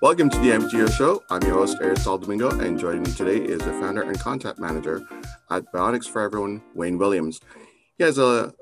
[0.00, 1.24] Welcome to the AmpuTO Show.
[1.28, 5.02] I'm your host, Aristotle Domingo, and joining me today is the founder and content manager
[5.50, 7.40] at Bionics for Everyone, Wayne Williams.
[7.96, 8.54] He has a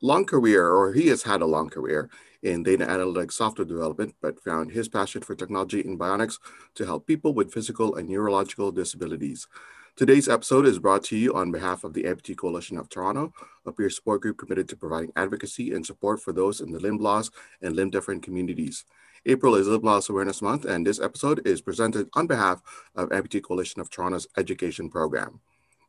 [0.00, 2.08] long career, or he has had a long career
[2.42, 6.38] in data analytics software development, but found his passion for technology in bionics
[6.76, 9.46] to help people with physical and neurological disabilities.
[9.94, 13.34] Today's episode is brought to you on behalf of the Amputee Coalition of Toronto,
[13.66, 16.96] a peer support group committed to providing advocacy and support for those in the limb
[16.96, 18.86] loss and limb different communities.
[19.26, 22.62] April is Limb Loss Awareness Month, and this episode is presented on behalf
[22.94, 25.40] of Amputee Coalition of Toronto's education program.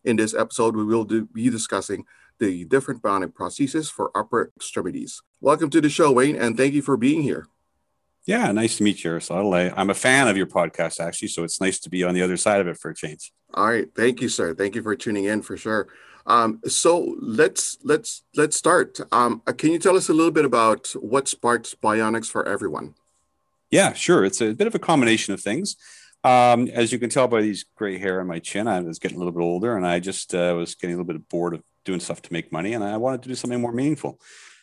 [0.04, 2.06] In this episode, we will do, be discussing
[2.40, 5.22] the different bionic prostheses for upper extremities.
[5.42, 7.48] Welcome to the show, Wayne, and thank you for being here.
[8.26, 9.54] Yeah, nice to meet you, Aristotle.
[9.54, 12.22] I, am a fan of your podcast, actually, so it's nice to be on the
[12.22, 13.32] other side of it for a change.
[13.54, 14.54] All right, thank you, sir.
[14.54, 15.88] Thank you for tuning in for sure.
[16.26, 19.00] Um, so let's let's let's start.
[19.12, 22.94] Um, can you tell us a little bit about what sparks Bionics for everyone?
[23.72, 24.26] Yeah, sure.
[24.26, 25.76] It's a bit of a combination of things.
[26.24, 29.18] Um, as you can tell by these gray hair on my chin, I was getting
[29.18, 31.64] a little bit older, and I just uh, was getting a little bit bored of
[31.86, 34.20] doing stuff to make money, and I wanted to do something more meaningful.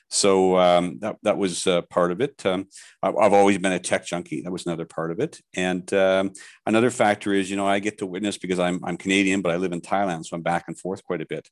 [0.08, 2.44] So um, that that was uh, part of it.
[2.46, 2.68] Um,
[3.02, 4.42] I've always been a tech junkie.
[4.42, 5.40] That was another part of it.
[5.54, 6.32] And um,
[6.64, 9.56] another factor is, you know, I get to witness because I'm I'm Canadian, but I
[9.56, 11.48] live in Thailand, so I'm back and forth quite a bit.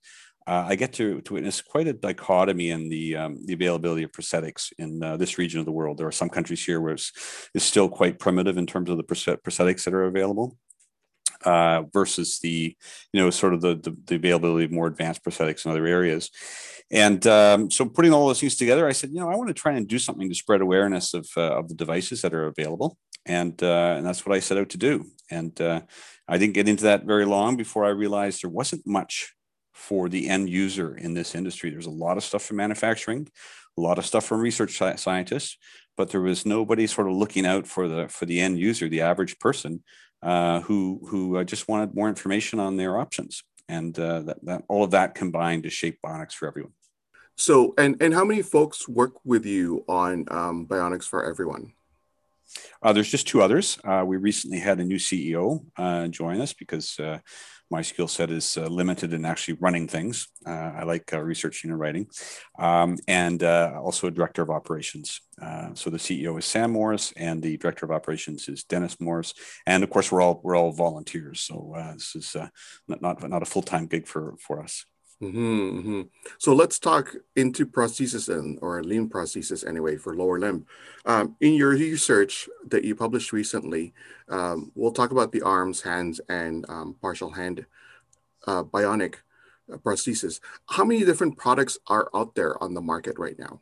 [0.47, 4.13] Uh, I get to, to witness quite a dichotomy in the um, the availability of
[4.13, 5.99] prosthetics in uh, this region of the world.
[5.99, 9.05] There are some countries here where it's, it's still quite primitive in terms of the
[9.05, 10.57] prosthetics that are available.
[11.45, 12.75] Uh, versus the,
[13.13, 16.31] you know, sort of the, the, the availability of more advanced prosthetics in other areas.
[16.91, 19.55] And um, so putting all those things together, I said, you know, I want to
[19.55, 22.99] try and do something to spread awareness of, uh, of the devices that are available.
[23.27, 25.07] And, uh, and that's what I set out to do.
[25.31, 25.81] And uh,
[26.29, 29.35] I didn't get into that very long before I realized there wasn't much
[29.73, 31.71] for the end user in this industry.
[31.71, 33.29] There's a lot of stuff from manufacturing,
[33.79, 35.57] a lot of stuff from research scientists,
[35.97, 39.01] but there was nobody sort of looking out for the for the end user, the
[39.01, 39.83] average person,
[40.23, 44.65] uh, who who uh, just wanted more information on their options and uh, that, that
[44.69, 46.73] all of that combined to shape bionics for everyone.
[47.37, 51.73] So and and how many folks work with you on um, bionics for everyone?
[52.83, 53.79] Uh, there's just two others.
[53.83, 57.19] Uh, we recently had a new ceo uh, join us because uh,
[57.71, 60.29] my skill set is uh, limited in actually running things.
[60.47, 62.07] Uh, I like uh, researching and writing,
[62.59, 65.21] um, and also a director of operations.
[65.75, 69.35] So the CEO is Sam Morris, and the director of operations is Dennis Morris.
[69.67, 71.41] And of course, we're all we're all volunteers.
[71.41, 72.37] So this is
[72.89, 74.85] not, not not a full time gig for for us.
[75.23, 76.03] Mm-hmm, mm-hmm.
[76.39, 80.67] So let's talk into prosthesis and or limb prosthesis anyway for lower limb.
[81.07, 83.95] Um, in your research that you published recently,
[84.29, 87.65] um, we'll talk about the arms, hands, and um, partial hand
[88.47, 89.17] uh, bionic
[89.73, 90.41] uh, prosthesis.
[90.67, 93.61] How many different products are out there on the market right now?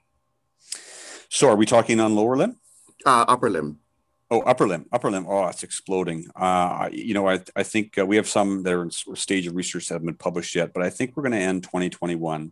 [1.28, 2.56] So are we talking on lower limb?
[3.04, 3.78] Uh, upper limb.
[4.32, 5.26] Oh, upper limb, upper limb.
[5.28, 6.26] Oh, it's exploding.
[6.34, 9.54] Uh, you know, I, I think uh, we have some that are in stage of
[9.54, 12.50] research that haven't been published yet, but I think we're going to end 2021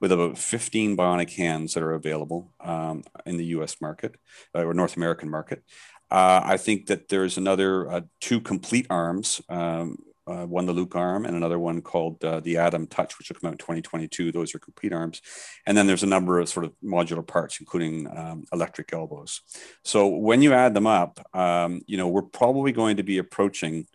[0.00, 3.76] with about 15 bionic hands that are available um, in the U.S.
[3.80, 4.16] market
[4.56, 5.62] uh, or North American market.
[6.10, 9.98] Uh, I think that there's another uh, two complete arms um,
[10.30, 13.36] uh, one the Luke arm and another one called uh, the Atom Touch, which will
[13.40, 14.32] come out in 2022.
[14.32, 15.20] Those are complete arms.
[15.66, 19.40] And then there's a number of sort of modular parts, including um, electric elbows.
[19.84, 23.86] So when you add them up, um, you know, we're probably going to be approaching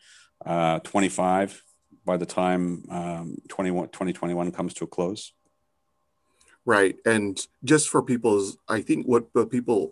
[0.45, 1.63] uh, 25
[2.05, 5.33] by the time um, 2021 comes to a close.
[6.65, 6.95] Right.
[7.05, 9.91] And just for people's, I think what, people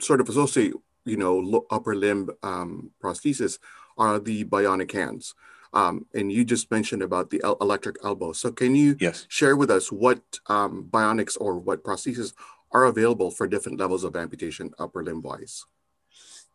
[0.00, 0.74] sort of associate,
[1.04, 3.58] you know, upper limb um, prosthesis
[3.96, 5.34] are the bionic hands.
[5.72, 8.32] Um, and you just mentioned about the electric elbow.
[8.32, 9.26] So can you yes.
[9.28, 12.32] share with us what um, bionics or what prostheses
[12.72, 15.64] are available for different levels of amputation upper limb wise?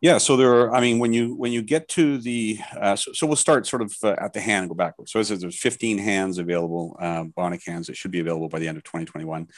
[0.02, 0.74] Yeah, so there are.
[0.74, 3.80] I mean, when you when you get to the, uh, so, so, we'll start sort
[3.80, 5.10] of uh, at the hand and go backwards.
[5.10, 8.68] So as there's 15 hands available, uh, bionic hands that should be available by the
[8.68, 9.48] end of 2021.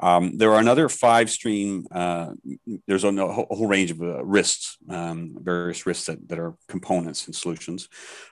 [0.00, 1.84] Um, there are another five stream.
[1.90, 2.30] Uh,
[2.86, 7.26] there's a, a, whole range of uh, wrists, um, various wrists that, that are components
[7.26, 7.88] and solutions.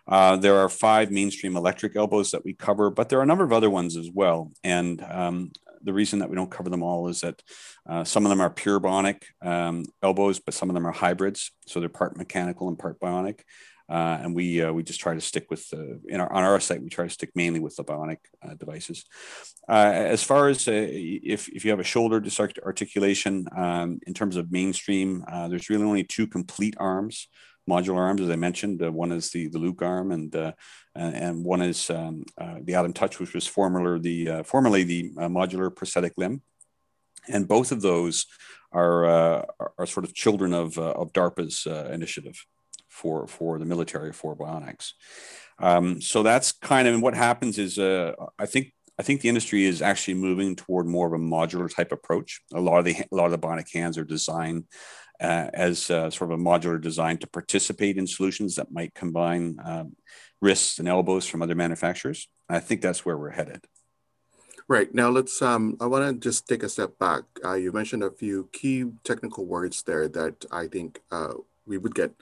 [0.06, 3.44] Uh, there are five mainstream electric elbows that we cover, but there are a number
[3.44, 4.52] of other ones as well.
[4.62, 5.50] And um,
[5.82, 7.42] the reason that we don't cover them all is that
[7.88, 11.52] uh, some of them are pure bionic um, elbows, but some of them are hybrids,
[11.66, 13.40] so they're part mechanical and part bionic.
[13.88, 16.58] Uh, and we uh, we just try to stick with the in our on our
[16.58, 19.04] site we try to stick mainly with the bionic uh, devices.
[19.68, 22.20] Uh, as far as uh, if if you have a shoulder
[22.64, 27.28] articulation um, in terms of mainstream, there's really only two complete arms
[27.68, 28.82] modular arms, as I mentioned.
[28.82, 30.52] Uh, one is the the Luke arm, and uh,
[30.94, 35.74] and one is um, uh, the Atom Touch, which was formerly the formerly the modular
[35.74, 36.42] prosthetic limb.
[37.28, 38.26] And both of those
[38.72, 39.44] are, uh,
[39.78, 42.44] are sort of children of, uh, of DARPA's uh, initiative
[42.88, 44.92] for, for the military for bionics.
[45.58, 49.66] Um, so that's kind of what happens is uh, I think I think the industry
[49.66, 52.40] is actually moving toward more of a modular type approach.
[52.54, 54.64] A lot of the a lot of the bionic hands are designed
[55.20, 59.56] uh, as uh, sort of a modular design to participate in solutions that might combine
[59.64, 59.96] um,
[60.40, 62.28] wrists and elbows from other manufacturers.
[62.48, 63.64] I think that's where we're headed.
[64.68, 65.40] Right now, let's.
[65.42, 67.22] Um, I want to just take a step back.
[67.44, 71.34] Uh, you mentioned a few key technical words there that I think uh,
[71.66, 72.12] we would get,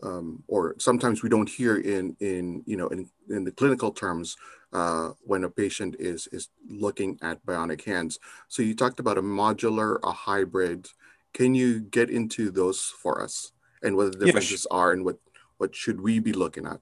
[0.00, 4.36] um, or sometimes we don't hear in in you know in in the clinical terms
[4.72, 8.20] uh, when a patient is is looking at bionic hands.
[8.46, 10.86] So you talked about a modular, a hybrid.
[11.34, 13.52] Can you get into those for us
[13.82, 15.18] and what the differences yeah, are and what
[15.58, 16.80] what should we be looking at?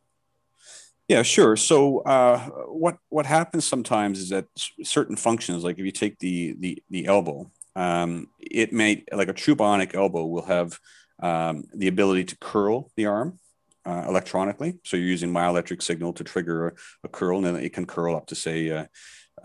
[1.08, 1.56] Yeah, sure.
[1.56, 2.38] So uh,
[2.68, 4.46] what what happens sometimes is that
[4.82, 9.34] certain functions, like if you take the the the elbow, um, it may like a
[9.34, 10.78] true bionic elbow will have
[11.22, 13.38] um, the ability to curl the arm
[13.84, 14.78] uh, electronically.
[14.84, 16.72] So you're using myoelectric signal to trigger a,
[17.04, 18.86] a curl, and then it can curl up to say, uh,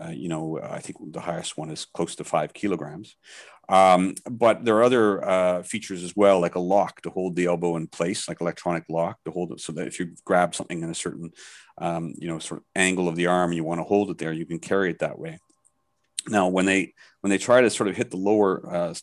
[0.00, 3.16] uh, you know, I think the highest one is close to five kilograms.
[3.68, 7.46] Um, but there are other uh, features as well, like a lock to hold the
[7.46, 10.82] elbow in place, like electronic lock to hold it, so that if you grab something
[10.82, 11.32] in a certain,
[11.76, 14.18] um, you know, sort of angle of the arm, and you want to hold it
[14.18, 15.38] there, you can carry it that way.
[16.28, 18.94] Now, when they when they try to sort of hit the lower uh,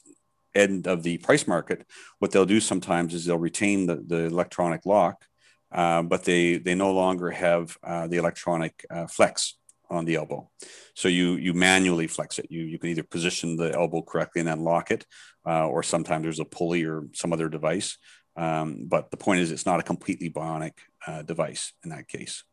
[0.56, 1.86] end of the price market,
[2.20, 5.26] what they'll do sometimes is they'll retain the, the electronic lock,
[5.72, 9.58] uh, but they they no longer have uh, the electronic uh, flex
[9.90, 10.50] on the elbow.
[10.94, 12.48] So you you manually flex it.
[12.50, 15.06] You you can either position the elbow correctly and then lock it,
[15.46, 17.98] uh, or sometimes there's a pulley or some other device.
[18.38, 20.74] Um, but the point is, it's not a completely bionic
[21.08, 22.44] uh, device in that case.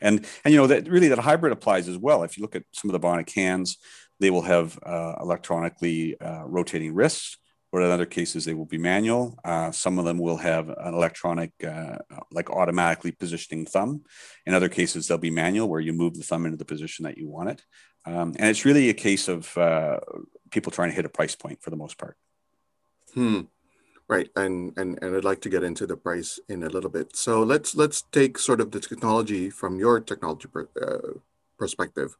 [0.00, 2.22] And and you know that really that hybrid applies as well.
[2.22, 3.78] If you look at some of the bionic hands,
[4.20, 7.38] they will have uh, electronically uh, rotating wrists
[7.74, 9.36] or in other cases they will be manual.
[9.44, 11.98] Uh, some of them will have an electronic, uh,
[12.30, 14.04] like automatically positioning thumb.
[14.46, 17.18] In other cases, they'll be manual, where you move the thumb into the position that
[17.18, 17.64] you want it.
[18.06, 19.98] Um, and it's really a case of uh,
[20.52, 22.16] people trying to hit a price point for the most part.
[23.12, 23.40] Hmm.
[24.06, 27.16] Right, and and and I'd like to get into the price in a little bit.
[27.16, 31.18] So let's let's take sort of the technology from your technology per, uh,
[31.58, 32.16] perspective,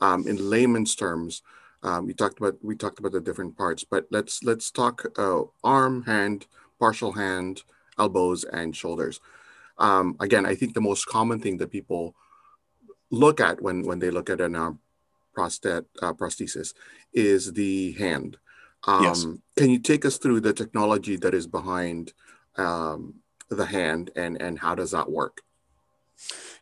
[0.00, 1.42] um, in layman's terms.
[1.82, 5.42] Um, we talked about we talked about the different parts, but let's let's talk uh,
[5.62, 6.46] arm, hand,
[6.78, 7.62] partial hand,
[7.98, 9.20] elbows, and shoulders.
[9.78, 12.14] Um, again, I think the most common thing that people
[13.10, 14.80] look at when when they look at an arm
[15.36, 16.72] uh, prosthesis
[17.12, 18.38] is the hand.
[18.84, 19.26] Um, yes.
[19.56, 22.12] Can you take us through the technology that is behind
[22.56, 23.14] um,
[23.48, 25.42] the hand and and how does that work?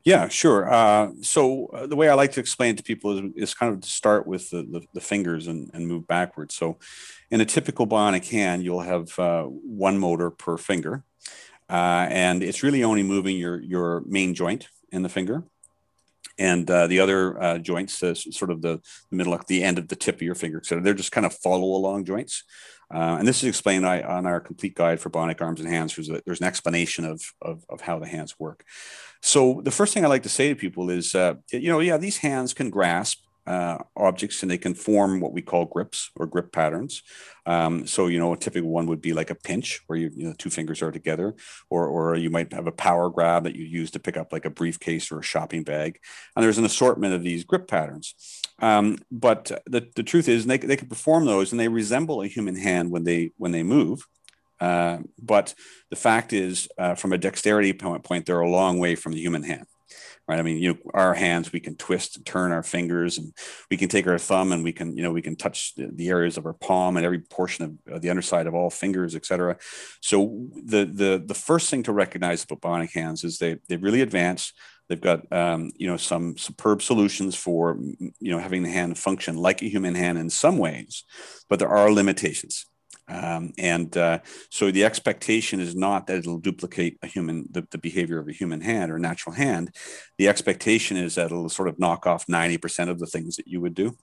[0.04, 0.70] Yeah, sure.
[0.70, 3.80] Uh, so uh, the way I like to explain to people is, is kind of
[3.80, 6.54] to start with the, the, the, fingers and, and move backwards.
[6.54, 6.78] So
[7.30, 11.04] in a typical bionic hand, you'll have uh, one motor per finger.
[11.70, 15.42] Uh, and it's really only moving your, your main joint in the finger.
[16.38, 19.96] And uh, the other uh, joints, sort of the, the middle, the end of the
[19.96, 22.42] tip of your finger, so they're just kind of follow along joints.
[22.94, 25.96] Uh, and this is explained on our complete guide for bionic arms and hands.
[25.96, 28.64] There's, a, there's an explanation of, of, of, how the hands work.
[29.20, 31.96] So the first thing I like to say to people is, uh, you know, yeah,
[31.96, 36.26] these hands can grasp uh, objects and they can form what we call grips or
[36.26, 37.02] grip patterns.
[37.46, 40.28] Um, so, you know, a typical one would be like a pinch where you, you
[40.28, 41.34] know, two fingers are together,
[41.68, 44.44] or, or you might have a power grab that you use to pick up like
[44.44, 45.98] a briefcase or a shopping bag.
[46.36, 48.14] And there's an assortment of these grip patterns.
[48.60, 52.28] Um, but the, the truth is they, they can perform those and they resemble a
[52.28, 54.06] human hand when they when they move.
[54.60, 55.54] Uh, but
[55.90, 59.42] the fact is, uh, from a dexterity point, they're a long way from the human
[59.42, 59.66] hand
[60.26, 60.38] right?
[60.38, 63.32] I mean, you know, our hands, we can twist and turn our fingers and
[63.70, 66.08] we can take our thumb and we can, you know, we can touch the, the
[66.08, 69.56] areas of our palm and every portion of, the underside of all fingers, etc.
[70.00, 74.00] So the, the, the first thing to recognize about bionic hands is they, they really
[74.00, 74.52] advance.
[74.88, 77.78] They've got, um, you know, some superb solutions for,
[78.20, 81.04] you know, having the hand function like a human hand in some ways,
[81.48, 82.66] but there are limitations.
[83.06, 87.76] Um, and uh, so the expectation is not that it'll duplicate a human, the, the,
[87.76, 89.74] behavior of a human hand or a natural hand.
[90.16, 93.60] The expectation is that it'll sort of knock off 90% of the things that you
[93.60, 93.94] would do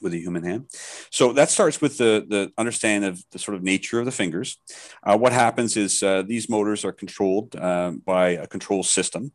[0.00, 0.66] with a human hand.
[1.10, 4.58] So that starts with the, the understanding of the sort of nature of the fingers.
[5.02, 9.32] Uh, what happens is uh, these motors are controlled uh, by a control system,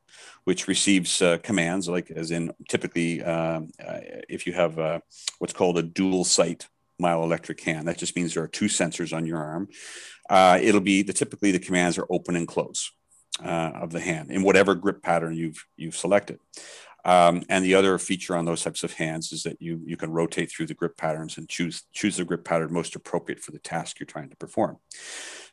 [0.50, 5.00] which receives uh, commands, like as in typically um, uh, if you have uh,
[5.38, 6.68] what's called a dual site
[7.00, 7.88] myoelectric hand.
[7.88, 9.68] That just means there are two sensors on your arm.
[10.27, 12.91] Uh, it'll be the typically the commands are open and close
[13.46, 16.39] uh, of the hand in whatever grip pattern you've you've selected.
[17.06, 20.12] Um, and the other feature on those types of hands is that you you can
[20.12, 23.60] rotate through the grip patterns and choose choose the grip pattern most appropriate for the
[23.60, 24.77] task you're trying to perform.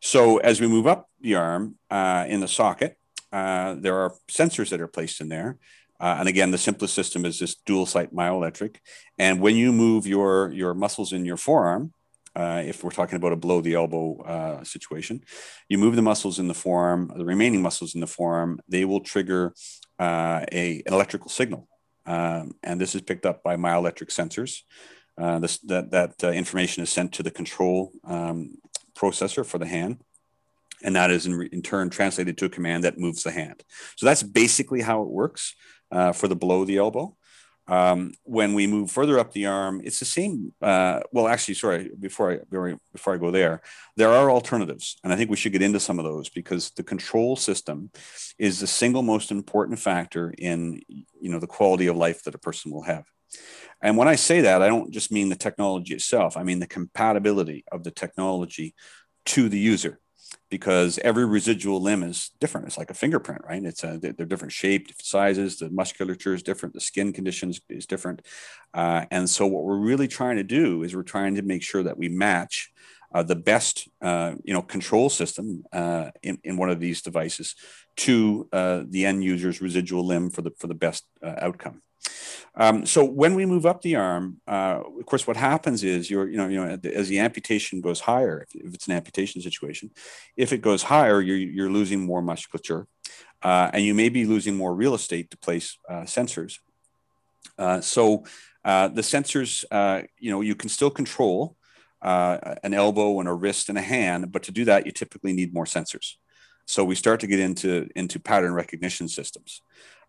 [0.00, 2.96] So as we move up the arm uh, in the socket,
[3.32, 5.58] uh, there are sensors that are placed in there.
[5.98, 8.76] Uh, and again, the simplest system is this dual site myoelectric.
[9.18, 11.92] And when you move your your muscles in your forearm,
[12.34, 15.22] uh, if we're talking about a below the elbow uh, situation,
[15.68, 19.00] you move the muscles in the forearm, the remaining muscles in the forearm, they will
[19.00, 19.54] trigger
[19.98, 21.66] uh, a, an electrical signal.
[22.04, 24.62] Um, and this is picked up by myoelectric sensors.
[25.18, 28.58] Uh, this, that that uh, information is sent to the control um,
[28.94, 29.96] processor for the hand.
[30.82, 33.64] And that is in, in, turn translated to a command that moves the hand.
[33.96, 35.54] So that's basically how it works
[35.90, 37.16] uh, for the below the elbow.
[37.68, 40.52] Um, when we move further up the arm, it's the same.
[40.62, 43.60] Uh, well, actually, sorry, before I before I go there,
[43.96, 46.84] there are alternatives, and I think we should get into some of those because the
[46.84, 47.90] control system
[48.38, 52.38] is the single most important factor in you know the quality of life that a
[52.38, 53.04] person will have.
[53.82, 56.36] And when I say that, I don't just mean the technology itself.
[56.36, 58.74] I mean the compatibility of the technology
[59.26, 59.98] to the user
[60.50, 62.66] because every residual limb is different.
[62.66, 63.64] It's like a fingerprint, right?
[63.64, 65.58] It's a, they're different shape, different sizes.
[65.58, 66.74] The musculature is different.
[66.74, 68.22] The skin conditions is different.
[68.72, 71.82] Uh, and so what we're really trying to do is we're trying to make sure
[71.82, 72.70] that we match
[73.14, 77.54] uh, the best, uh, you know, control system uh, in, in one of these devices
[77.96, 81.82] to uh, the end user's residual limb for the for the best uh, outcome.
[82.58, 86.28] Um, so when we move up the arm, uh, of course, what happens is you're,
[86.28, 89.90] you know, you know, as the amputation goes higher, if, it's an amputation situation,
[90.36, 92.86] if it goes higher, you're, you're losing more musculature,
[93.42, 96.58] uh, and you may be losing more real estate to place uh, sensors.
[97.58, 98.24] Uh, so
[98.64, 101.56] uh, the sensors, uh, you know, you can still control
[102.02, 105.52] an elbow and a wrist and a hand, but to do that, you typically need
[105.52, 106.14] more sensors.
[106.64, 109.62] So we start to get into into pattern recognition systems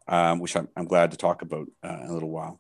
[0.08, 2.60] um, which I'm, I'm, glad to talk about uh, in a little while.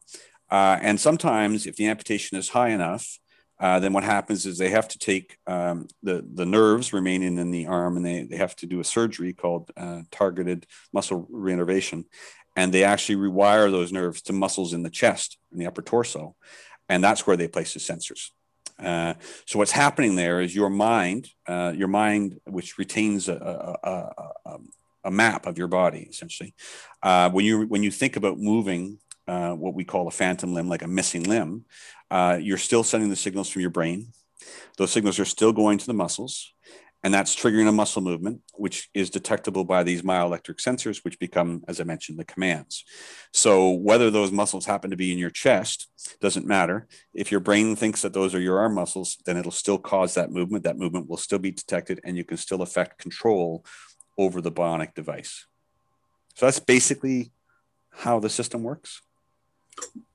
[0.49, 3.19] Uh, and sometimes, if the amputation is high enough,
[3.59, 7.49] uh, then what happens is they have to take um, the, the nerves remaining in
[7.51, 12.05] the arm and they, they have to do a surgery called uh, targeted muscle reinnervation.
[12.55, 16.35] And they actually rewire those nerves to muscles in the chest and the upper torso.
[16.89, 18.29] And that's where they place the sensors.
[18.79, 23.33] Uh, so what's happening there is your mind, uh, your mind, which retains a,
[23.83, 24.26] a, a,
[25.07, 26.53] a, map of your body essentially.
[27.01, 30.69] Uh, when you when you think about moving uh, what we call a phantom limb,
[30.69, 31.65] like a missing limb,
[32.11, 34.07] uh, you're still sending the signals from your brain.
[34.77, 36.53] Those signals are still going to the muscles,
[37.03, 41.63] and that's triggering a muscle movement, which is detectable by these myoelectric sensors, which become,
[41.67, 42.83] as I mentioned, the commands.
[43.33, 45.87] So whether those muscles happen to be in your chest
[46.21, 46.87] doesn't matter.
[47.13, 50.31] If your brain thinks that those are your arm muscles, then it'll still cause that
[50.31, 50.63] movement.
[50.63, 53.65] That movement will still be detected, and you can still affect control
[54.17, 55.45] over the bionic device.
[56.35, 57.31] So that's basically
[57.91, 59.01] how the system works.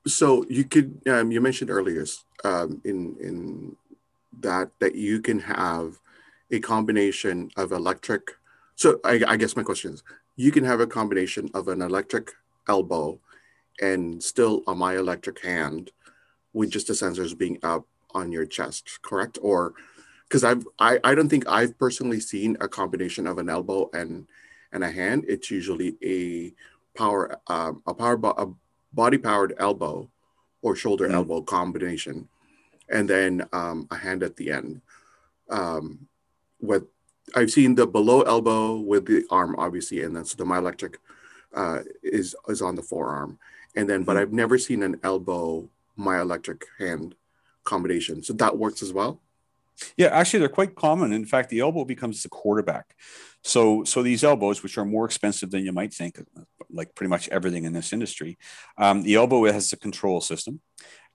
[0.07, 2.05] So you could um, you mentioned earlier
[2.43, 3.75] um, in in
[4.41, 5.99] that that you can have
[6.51, 8.31] a combination of electric.
[8.75, 10.03] So I, I guess my question is,
[10.35, 12.31] you can have a combination of an electric
[12.67, 13.19] elbow
[13.81, 15.91] and still a myoelectric hand
[16.53, 19.39] with just the sensors being up on your chest, correct?
[19.41, 19.73] Or
[20.33, 24.25] because I've I, I don't think I've personally seen a combination of an elbow and
[24.71, 25.25] and a hand.
[25.27, 26.53] It's usually a
[26.97, 28.47] power um, a power bo- a
[28.95, 30.09] body powered elbow
[30.63, 31.13] or shoulder mm-hmm.
[31.13, 32.27] elbow combination,
[32.89, 34.81] and then um, a hand at the end.
[35.51, 36.07] Um,
[36.59, 36.85] with
[37.35, 40.95] I've seen the below elbow with the arm obviously, and that's the myoelectric
[41.53, 43.37] uh, is is on the forearm,
[43.75, 44.05] and then mm-hmm.
[44.05, 47.13] but I've never seen an elbow myoelectric hand
[47.65, 48.23] combination.
[48.23, 49.19] So that works as well.
[49.97, 51.13] Yeah, actually, they're quite common.
[51.13, 52.95] In fact, the elbow becomes the quarterback.
[53.43, 56.21] So, so these elbows, which are more expensive than you might think,
[56.69, 58.37] like pretty much everything in this industry,
[58.77, 60.61] um, the elbow has a control system,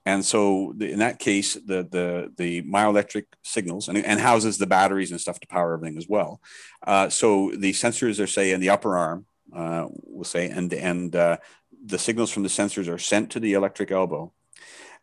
[0.04, 4.66] and so the, in that case, the the the myoelectric signals and, and houses the
[4.66, 6.40] batteries and stuff to power everything as well.
[6.86, 11.16] Uh, so the sensors are say in the upper arm, uh, we'll say, and and
[11.16, 11.38] uh,
[11.84, 14.32] the signals from the sensors are sent to the electric elbow,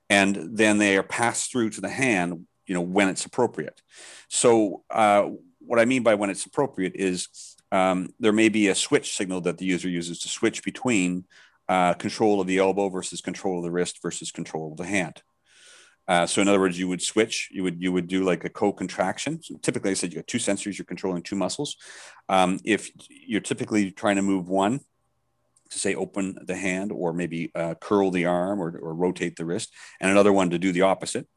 [0.09, 3.81] and then they are passed through to the hand you know when it's appropriate
[4.29, 5.29] so uh,
[5.59, 7.27] what i mean by when it's appropriate is
[7.71, 11.25] um, there may be a switch signal that the user uses to switch between
[11.67, 15.21] uh, control of the elbow versus control of the wrist versus control of the hand
[16.07, 17.49] uh, so in other words, you would switch.
[17.51, 19.41] You would you would do like a co-contraction.
[19.41, 20.77] So typically, I said you got two sensors.
[20.77, 21.77] You're controlling two muscles.
[22.29, 24.81] Um, if you're typically trying to move one
[25.71, 29.45] to say open the hand or maybe uh, curl the arm or, or rotate the
[29.45, 31.27] wrist, and another one to do the opposite,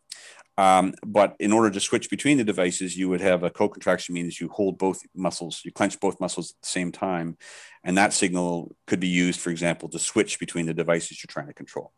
[0.58, 4.40] Um, but in order to switch between the devices, you would have a co-contraction means
[4.40, 7.38] you hold both muscles, you clench both muscles at the same time.
[7.84, 11.46] And that signal could be used, for example, to switch between the devices you're trying
[11.46, 11.92] to control.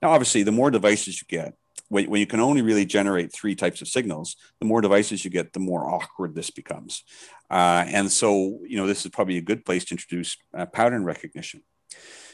[0.00, 1.54] Now, obviously, the more devices you get,
[1.88, 5.30] when, when you can only really generate three types of signals, the more devices you
[5.30, 7.02] get, the more awkward this becomes.
[7.50, 11.04] Uh, and so, you know, this is probably a good place to introduce uh, pattern
[11.04, 11.62] recognition.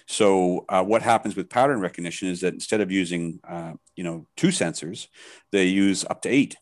[0.06, 4.26] So uh, what happens with pattern recognition is that instead of using uh, you know
[4.40, 5.08] two sensors,
[5.52, 6.56] they use up to eight,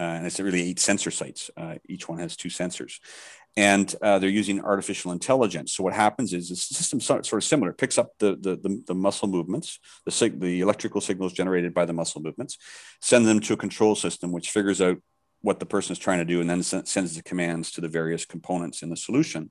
[0.00, 1.50] uh, and it's really eight sensor sites.
[1.62, 2.94] Uh, each one has two sensors,
[3.54, 5.74] and uh, they're using artificial intelligence.
[5.74, 7.72] So what happens is the system sort of similar.
[7.72, 11.74] It picks up the, the, the, the muscle movements, the, sig- the electrical signals generated
[11.74, 12.56] by the muscle movements,
[13.02, 14.96] send them to a control system, which figures out
[15.44, 18.24] what the person is trying to do and then sends the commands to the various
[18.24, 19.50] components in the solution.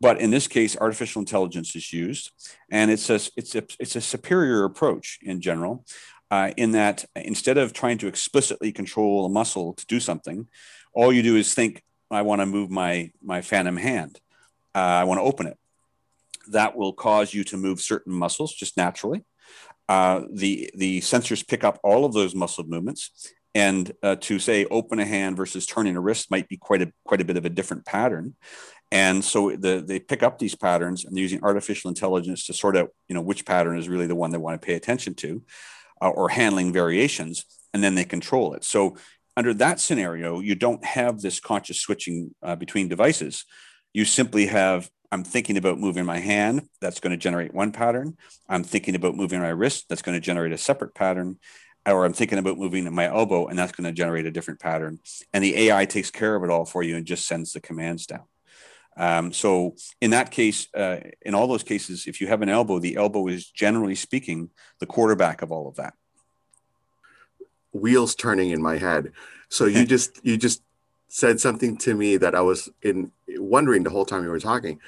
[0.00, 2.32] But in this case, artificial intelligence is used,
[2.68, 5.84] and it's a, it's a, it's a superior approach in general,
[6.30, 10.46] uh, in that instead of trying to explicitly control a muscle to do something,
[10.92, 14.20] all you do is think, I want to move my, my phantom hand.
[14.74, 15.58] Uh, I want to open it.
[16.48, 19.24] That will cause you to move certain muscles just naturally.
[19.88, 24.64] Uh, the the sensors pick up all of those muscle movements and uh, to say
[24.66, 27.44] open a hand versus turning a wrist might be quite a quite a bit of
[27.44, 28.36] a different pattern
[28.92, 32.76] and so the, they pick up these patterns and they're using artificial intelligence to sort
[32.76, 35.42] out you know which pattern is really the one they want to pay attention to
[36.08, 38.96] or handling variations and then they control it so
[39.36, 43.44] under that scenario you don't have this conscious switching uh, between devices
[43.92, 48.16] you simply have i'm thinking about moving my hand that's going to generate one pattern
[48.48, 51.38] i'm thinking about moving my wrist that's going to generate a separate pattern
[51.86, 54.98] or I'm thinking about moving my elbow, and that's going to generate a different pattern.
[55.32, 58.06] And the AI takes care of it all for you and just sends the commands
[58.06, 58.24] down.
[59.00, 62.78] Um, so in that case, uh, in all those cases, if you have an elbow,
[62.78, 65.94] the elbow is generally speaking the quarterback of all of that.
[67.72, 69.12] Wheels turning in my head.
[69.48, 70.62] So you just you just
[71.08, 74.78] said something to me that I was in wondering the whole time you were talking.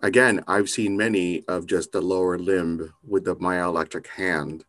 [0.00, 4.64] Again, I've seen many of just the lower limb with the myoelectric hand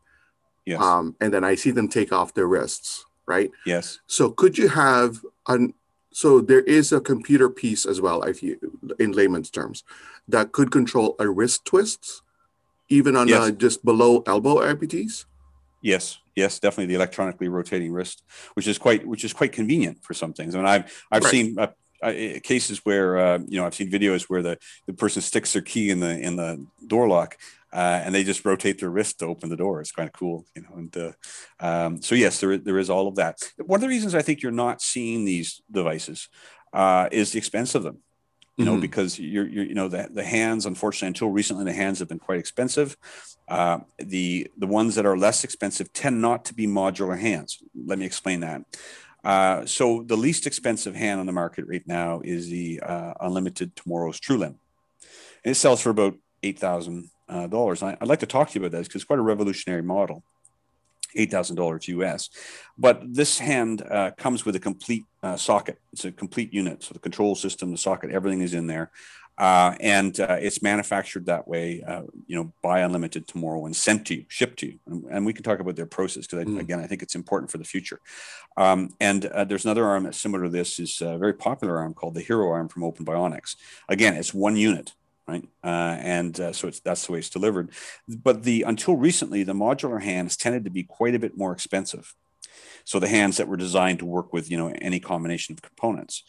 [0.67, 0.81] Yes.
[0.81, 3.49] Um, and then I see them take off their wrists, right?
[3.65, 3.99] Yes.
[4.05, 5.73] So could you have an
[6.17, 8.57] so there is a computer piece as well, if you
[8.97, 9.83] in layman's terms,
[10.27, 12.23] that could control a wrist twist,
[12.89, 13.51] even on yes.
[13.51, 15.25] just below elbow amputees.
[15.83, 18.23] Yes, yes, definitely the electronically rotating wrist,
[18.55, 20.55] which is quite which is quite convenient for some things.
[20.55, 21.31] I mean, I've I've right.
[21.31, 21.67] seen uh,
[22.01, 25.61] uh, cases where uh, you know I've seen videos where the the person sticks their
[25.61, 27.37] key in the in the door lock
[27.73, 29.81] uh, and they just rotate their wrist to open the door.
[29.81, 30.75] It's kind of cool, you know.
[30.75, 31.11] And uh,
[31.59, 33.37] um, so yes, there there is all of that.
[33.57, 36.29] One of the reasons I think you're not seeing these devices
[36.73, 37.99] uh, is the expense of them.
[38.59, 38.81] You know, mm-hmm.
[38.81, 42.17] because you're, you're, you know, the, the hands, unfortunately, until recently, the hands have been
[42.17, 42.97] quite expensive.
[43.47, 47.61] Uh, the the ones that are less expensive tend not to be modular hands.
[47.75, 48.63] Let me explain that.
[49.23, 53.75] Uh, so the least expensive hand on the market right now is the uh, Unlimited
[53.75, 54.55] Tomorrow's TrueLimb.
[55.43, 57.83] And it sells for about eight thousand uh, dollars.
[57.83, 60.23] I'd like to talk to you about this because it's quite a revolutionary model.
[61.15, 62.29] $8,000 US.
[62.77, 65.79] But this hand uh, comes with a complete uh, socket.
[65.93, 66.83] It's a complete unit.
[66.83, 68.91] So the control system, the socket, everything is in there.
[69.37, 74.07] Uh, and uh, it's manufactured that way, uh, you know, by Unlimited tomorrow and sent
[74.07, 74.79] to you, shipped to you.
[74.87, 76.59] And, and we can talk about their process because, mm.
[76.59, 77.99] again, I think it's important for the future.
[78.57, 81.93] Um, and uh, there's another arm that's similar to this, is a very popular arm
[81.93, 83.55] called the Hero arm from Open Bionics.
[83.87, 84.93] Again, it's one unit
[85.27, 85.47] right?
[85.63, 87.71] Uh, and uh, so that's the way it's delivered.
[88.07, 92.13] But the until recently, the modular hands tended to be quite a bit more expensive.
[92.85, 96.23] So the hands that were designed to work with you know any combination of components.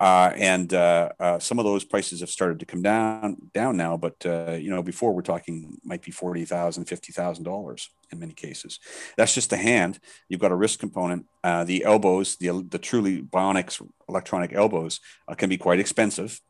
[0.00, 3.96] Uh, and uh, uh, some of those prices have started to come down down now,
[3.96, 8.18] but uh, you know before we're talking might be forty thousand, fifty thousand dollars in
[8.18, 8.80] many cases.
[9.16, 9.98] That's just the hand.
[10.28, 11.26] You've got a wrist component.
[11.42, 15.00] the elbows, the the truly bionics electronic elbows,
[15.36, 16.40] can be quite expensive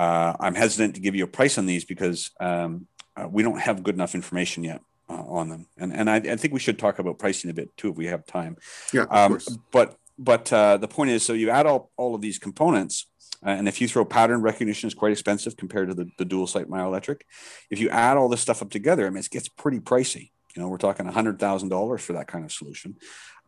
[0.00, 2.86] uh, I'm hesitant to give you a price on these because um,
[3.16, 6.36] uh, we don't have good enough information yet uh, on them, and and I, I,
[6.36, 8.56] think we should talk about pricing a bit too if we have time.
[8.94, 9.38] Yeah, um,
[9.70, 13.08] but but uh, the point is, so you add all all of these components.
[13.44, 16.46] Uh, and if you throw pattern recognition is quite expensive compared to the, the dual
[16.46, 17.22] site myoelectric.
[17.70, 20.30] If you add all this stuff up together, I mean, it gets pretty pricey.
[20.54, 22.96] You know, we're talking $100,000 for that kind of solution.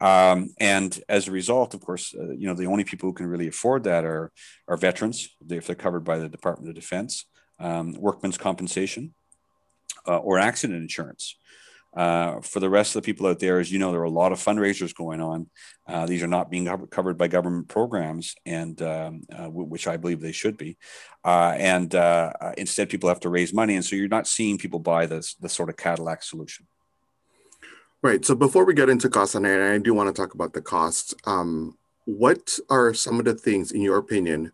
[0.02, 3.28] Um, and as a result, of course, uh, you know, the only people who can
[3.28, 4.32] really afford that are,
[4.66, 7.26] are veterans, if they're covered by the Department of Defense,
[7.60, 9.14] um, workman's compensation,
[10.08, 11.36] uh, or accident insurance.
[11.94, 14.10] Uh, for the rest of the people out there, as you know, there are a
[14.10, 15.48] lot of fundraisers going on.
[15.86, 20.20] Uh, these are not being covered by government programs, and um, uh, which I believe
[20.20, 20.78] they should be.
[21.22, 24.80] Uh, and uh, instead, people have to raise money, and so you're not seeing people
[24.80, 26.66] buy this the sort of Cadillac solution.
[28.02, 28.24] Right.
[28.24, 31.14] So before we get into costs, and I, do want to talk about the costs,
[31.24, 34.50] um, what are some of the things, in your opinion,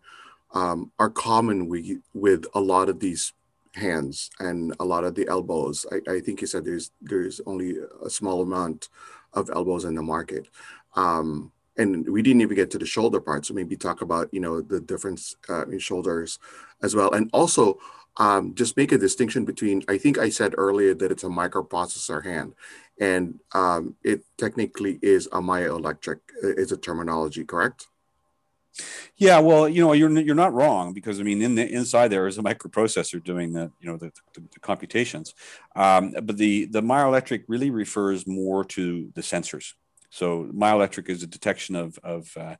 [0.53, 3.33] um, are common with, with a lot of these
[3.73, 5.83] hands and a lot of the elbows?
[5.91, 8.89] I, I think you said there's there's only a small amount
[9.33, 10.47] of elbows in the market.
[10.95, 13.47] Um, and we didn't even get to the shoulder part.
[13.47, 16.37] So maybe talk about, you know, the difference uh, in shoulders
[16.83, 17.11] as well.
[17.13, 17.79] And also
[18.17, 22.25] um, just make a distinction between, I think I said earlier that it's a microprocessor
[22.25, 22.53] hand
[22.99, 27.87] and um, it technically is a myoelectric is a terminology, correct?
[29.17, 32.27] Yeah, well, you know, you're you're not wrong because I mean, in the inside there
[32.27, 35.33] is a microprocessor doing the you know the, the, the computations,
[35.75, 39.73] um, but the the myoelectric really refers more to the sensors.
[40.09, 42.55] So myoelectric is a detection of of uh,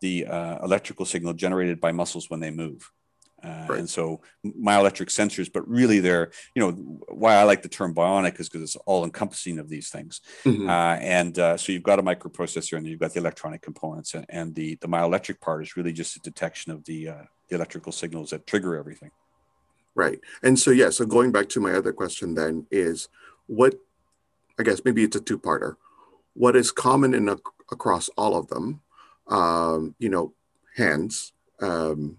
[0.00, 2.90] the uh, electrical signal generated by muscles when they move.
[3.44, 3.78] Uh, right.
[3.78, 6.70] And so myoelectric sensors, but really they're, you know,
[7.08, 10.20] why I like the term bionic is because it's all encompassing of these things.
[10.44, 10.68] Mm-hmm.
[10.68, 14.24] Uh, and uh, so you've got a microprocessor and you've got the electronic components and,
[14.28, 17.92] and the, the myoelectric part is really just a detection of the, uh, the electrical
[17.92, 19.10] signals that trigger everything.
[19.94, 20.20] Right.
[20.42, 23.08] And so, yeah, so going back to my other question then is
[23.46, 23.74] what,
[24.58, 25.76] I guess maybe it's a two parter.
[26.32, 27.36] What is common in a,
[27.70, 28.80] across all of them?
[29.28, 30.32] Um, you know,
[30.76, 32.18] hands, um,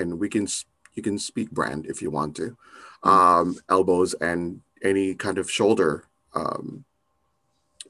[0.00, 0.46] and we can
[0.94, 2.56] you can speak brand if you want to,
[3.02, 3.08] hmm.
[3.08, 6.84] um, elbows and any kind of shoulder um,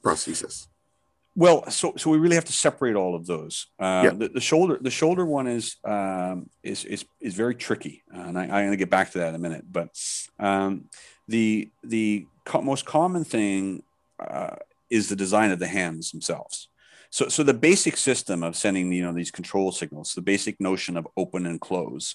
[0.03, 0.67] prosthesis.
[1.37, 3.69] Well, so so we really have to separate all of those.
[3.79, 4.11] Uh, yeah.
[4.11, 8.45] the, the, shoulder the shoulder one is um, is, is is very tricky, and I,
[8.45, 9.65] am going to get back to that in a minute.
[9.71, 9.91] But
[10.39, 10.91] um,
[11.29, 13.85] the the co- most common thing
[14.19, 14.57] uh,
[14.91, 16.69] is the design of the hands themselves.
[17.11, 20.97] So, so the basic system of sending you know these control signals, the basic notion
[20.97, 22.15] of open and close,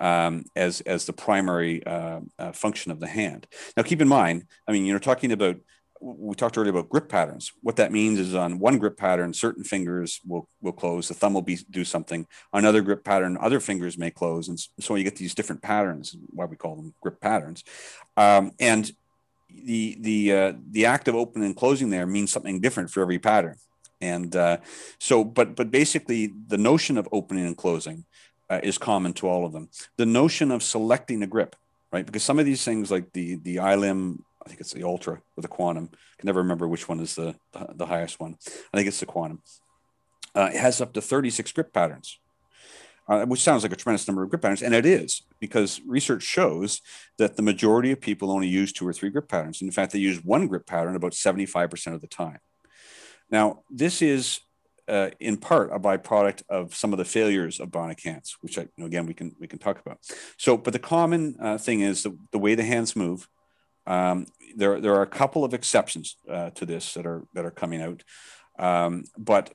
[0.00, 3.46] um, as as the primary uh, uh, function of the hand.
[3.76, 5.56] Now, keep in mind, I mean, you're talking about.
[6.00, 7.52] We talked earlier about grip patterns.
[7.62, 11.08] What that means is on one grip pattern, certain fingers will, will close.
[11.08, 12.26] The thumb will be do something.
[12.52, 16.14] Another grip pattern, other fingers may close, and so you get these different patterns.
[16.28, 17.64] Why we call them grip patterns.
[18.18, 18.92] Um, and
[19.48, 23.18] the the uh, the act of opening and closing there means something different for every
[23.18, 23.56] pattern.
[24.00, 24.58] And uh,
[24.98, 28.04] so, but but basically, the notion of opening and closing
[28.50, 29.68] uh, is common to all of them.
[29.96, 31.56] The notion of selecting a grip,
[31.92, 32.04] right?
[32.04, 35.42] Because some of these things, like the the i-Limb, I think it's the Ultra or
[35.42, 35.90] the Quantum.
[35.92, 38.36] I can never remember which one is the the, highest one.
[38.72, 39.42] I think it's the Quantum.
[40.34, 42.18] Uh, it has up to 36 grip patterns,
[43.08, 46.22] uh, which sounds like a tremendous number of grip patterns, and it is because research
[46.22, 46.80] shows
[47.18, 49.62] that the majority of people only use two or three grip patterns.
[49.62, 52.40] In fact, they use one grip pattern about 75% of the time.
[53.34, 54.38] Now, this is
[54.86, 58.62] uh, in part a byproduct of some of the failures of bionic hands, which I,
[58.62, 59.98] you know, again we can we can talk about.
[60.38, 63.26] So, but the common uh, thing is the, the way the hands move.
[63.88, 67.50] Um, there there are a couple of exceptions uh, to this that are that are
[67.50, 68.04] coming out,
[68.56, 69.52] um, but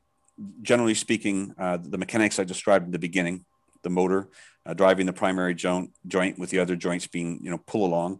[0.61, 3.45] generally speaking, uh, the mechanics I described in the beginning,
[3.83, 4.27] the motor
[4.65, 8.19] uh, driving the primary joint joint with the other joints being you know pull along.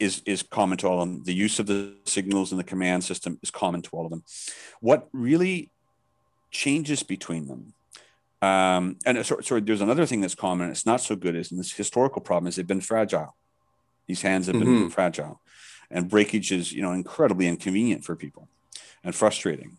[0.00, 1.22] Uh, is is common to all of them.
[1.24, 4.24] The use of the signals in the command system is common to all of them.
[4.80, 5.70] What really
[6.50, 7.74] changes between them,
[8.42, 10.70] um, and sorry, sorry, there's another thing that's common.
[10.70, 11.34] It's not so good.
[11.34, 13.36] Is and this historical problem is they've been fragile.
[14.06, 14.88] These hands have been mm-hmm.
[14.88, 15.40] fragile,
[15.90, 18.48] and breakage is you know incredibly inconvenient for people
[19.02, 19.78] and frustrating.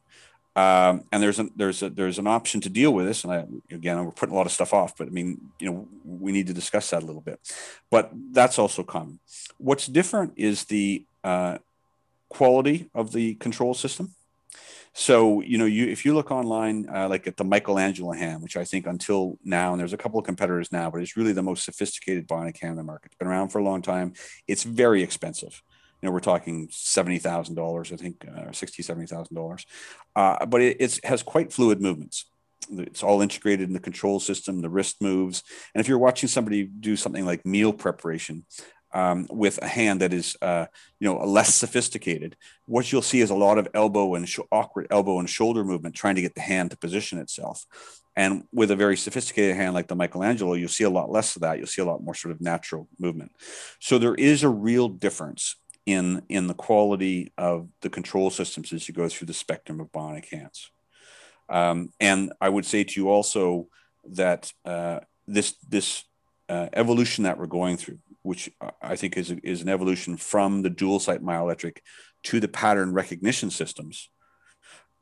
[0.57, 3.23] Um, and there's a, there's a, there's an option to deal with this.
[3.23, 5.87] And I, again, we're putting a lot of stuff off, but I mean, you know,
[6.03, 7.39] we need to discuss that a little bit.
[7.91, 9.19] But that's also common.
[9.59, 11.59] What's different is the uh,
[12.29, 14.15] quality of the control system.
[14.93, 18.57] So you know, you if you look online, uh, like at the Michelangelo hand, which
[18.57, 21.43] I think until now, and there's a couple of competitors now, but it's really the
[21.43, 23.11] most sophisticated bionic hand in the market.
[23.11, 24.13] It's been around for a long time.
[24.47, 25.61] It's very expensive
[26.01, 29.65] you know, we're talking seventy thousand dollars, I think, uh, sixty, seventy thousand dollars.
[30.15, 32.25] Uh, but it has quite fluid movements.
[32.69, 34.61] It's all integrated in the control system.
[34.61, 38.45] The wrist moves, and if you're watching somebody do something like meal preparation,
[38.93, 40.65] um, with a hand that is, uh,
[40.99, 44.87] you know, less sophisticated, what you'll see is a lot of elbow and sh- awkward
[44.89, 47.65] elbow and shoulder movement trying to get the hand to position itself.
[48.15, 51.43] And with a very sophisticated hand like the Michelangelo, you'll see a lot less of
[51.43, 51.57] that.
[51.57, 53.31] You'll see a lot more sort of natural movement.
[53.79, 55.55] So there is a real difference
[55.87, 59.91] in in the quality of the control systems as you go through the spectrum of
[59.91, 60.69] bionic hands.
[61.49, 63.69] Um, and I would say to you also
[64.11, 66.03] that uh, this this
[66.49, 70.69] uh, evolution that we're going through, which I think is is an evolution from the
[70.69, 71.77] dual site myoelectric
[72.23, 74.09] to the pattern recognition systems,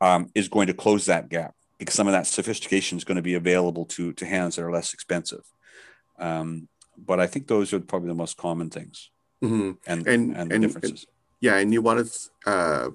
[0.00, 3.22] um, is going to close that gap because some of that sophistication is going to
[3.22, 5.42] be available to to hands that are less expensive.
[6.16, 9.10] Um, but I think those are probably the most common things
[9.42, 9.72] mm-hmm.
[9.86, 11.06] and and and, and differences.
[11.40, 12.08] Yeah, and you wanted
[12.46, 12.90] uh,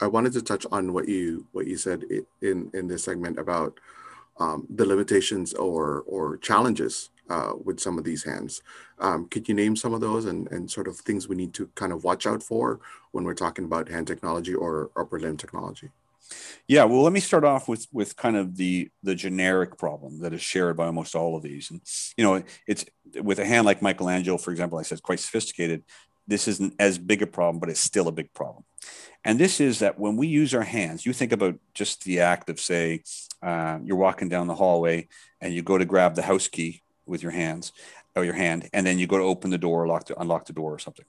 [0.00, 2.04] I wanted to touch on what you what you said
[2.42, 3.78] in in this segment about
[4.38, 8.62] um, the limitations or or challenges uh, with some of these hands.
[8.98, 11.68] Um, could you name some of those and, and sort of things we need to
[11.74, 12.80] kind of watch out for
[13.12, 15.90] when we're talking about hand technology or upper limb technology?
[16.68, 20.32] Yeah, well, let me start off with with kind of the the generic problem that
[20.32, 21.80] is shared by almost all of these, and
[22.16, 22.84] you know, it's
[23.22, 24.78] with a hand like Michelangelo, for example.
[24.78, 25.84] I said quite sophisticated.
[26.26, 28.64] This isn't as big a problem, but it's still a big problem.
[29.24, 32.50] And this is that when we use our hands, you think about just the act
[32.50, 33.02] of, say,
[33.42, 35.08] uh, you're walking down the hallway
[35.40, 37.72] and you go to grab the house key with your hands
[38.16, 40.52] or your hand, and then you go to open the door, lock to unlock the
[40.52, 41.04] door or something.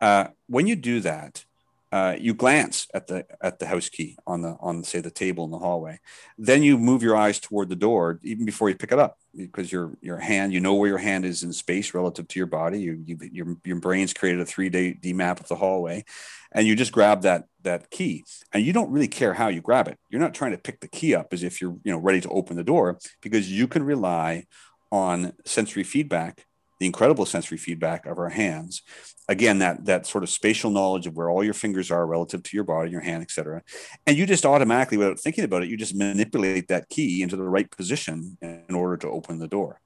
[0.00, 1.44] Uh, when you do that,
[1.92, 5.44] uh, you glance at the at the house key on the on say the table
[5.44, 6.00] in the hallway.
[6.38, 9.70] Then you move your eyes toward the door even before you pick it up because
[9.70, 12.80] your your hand you know where your hand is in space relative to your body.
[12.80, 16.06] You, you your your brain's created a three D D map of the hallway,
[16.50, 18.24] and you just grab that that key
[18.54, 19.98] and you don't really care how you grab it.
[20.08, 22.28] You're not trying to pick the key up as if you're you know ready to
[22.30, 24.46] open the door because you can rely
[24.90, 26.46] on sensory feedback
[26.82, 28.82] the incredible sensory feedback of our hands.
[29.28, 32.56] Again that that sort of spatial knowledge of where all your fingers are relative to
[32.56, 33.62] your body your hand etc
[34.04, 37.44] and you just automatically without thinking about it you just manipulate that key into the
[37.44, 39.80] right position in order to open the door.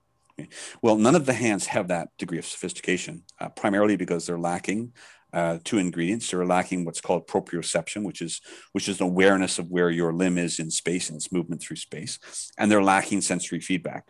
[0.81, 4.95] Well none of the hands have that degree of sophistication uh, primarily because they're lacking
[5.35, 6.31] uh, two ingredients.
[6.31, 8.41] They're lacking what's called proprioception which is
[8.73, 11.77] which is an awareness of where your limb is in space and its movement through
[11.77, 12.19] space.
[12.57, 14.07] And they're lacking sensory feedback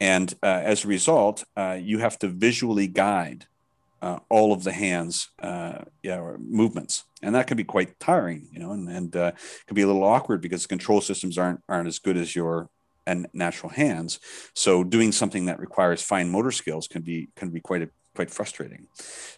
[0.00, 3.46] and uh, as a result, uh, you have to visually guide
[4.00, 5.82] uh, all of the hands uh,
[6.38, 7.04] movements.
[7.22, 9.32] And that can be quite tiring, you know, and, and uh,
[9.66, 12.70] can be a little awkward because the control systems aren't, aren't as good as your
[13.08, 14.20] and natural hands.
[14.54, 18.30] So doing something that requires fine motor skills can be can be quite a, quite
[18.30, 18.88] frustrating.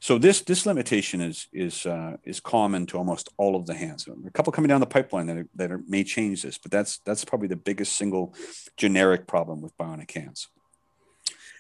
[0.01, 4.09] So this this limitation is is uh, is common to almost all of the hands.
[4.09, 6.93] A couple coming down the pipeline that are, that are, may change this, but that's
[7.05, 8.35] that's probably the biggest single
[8.79, 10.49] generic problem with bionic hands.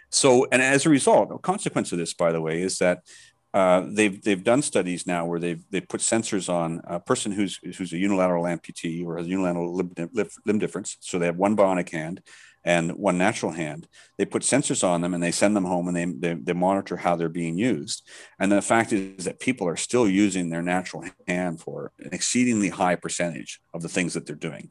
[0.08, 2.98] So, and as a result, a consequence of this, by the way, is that
[3.52, 7.60] uh, they've they've done studies now where they've they put sensors on a person who's
[7.76, 9.92] who's a unilateral amputee or has unilateral limb,
[10.46, 10.96] limb difference.
[11.00, 12.22] So they have one bionic hand
[12.64, 13.88] and one natural hand.
[14.18, 16.96] They put sensors on them and they send them home and they, they, they, monitor
[16.96, 18.06] how they're being used.
[18.38, 22.68] And the fact is that people are still using their natural hand for an exceedingly
[22.68, 24.70] high percentage of the things that they're doing.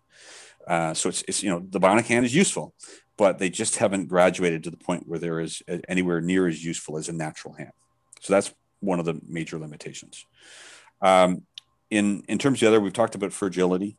[0.68, 2.76] Uh, so it's, it's, you know, the bionic hand is useful,
[3.18, 6.98] but they just haven't graduated to the point where there is anywhere near as useful
[6.98, 7.72] as a natural hand.
[8.22, 10.26] So that's one of the major limitations.
[11.02, 11.44] Um,
[11.90, 13.98] in, in terms of the other, we've talked about fragility.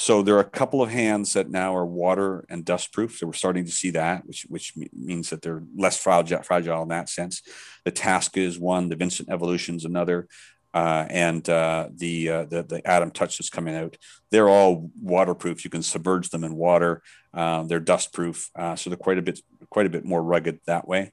[0.00, 3.18] So there are a couple of hands that now are water and dust proof.
[3.18, 6.88] So we're starting to see that, which which means that they're less fragile, fragile in
[6.90, 7.42] that sense.
[7.84, 10.28] The task is one, the Vincent Evolution is another,
[10.72, 13.96] uh, and uh, the, uh, the the Atom Touch is coming out.
[14.30, 15.64] They're all waterproof.
[15.64, 17.02] You can submerge them in water.
[17.34, 20.60] Uh, they're dust proof, uh, so they're quite a bit quite a bit more rugged
[20.66, 21.10] that way.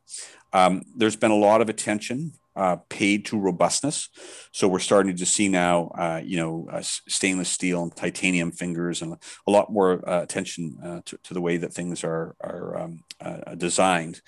[0.54, 4.10] Um, there's been a lot of attention uh, paid to robustness.
[4.52, 9.02] So we're starting to see now, uh, you know, uh, stainless steel and titanium fingers,
[9.02, 9.14] and
[9.48, 13.04] a lot more uh, attention uh, to, to, the way that things are are um,
[13.20, 14.22] uh, designed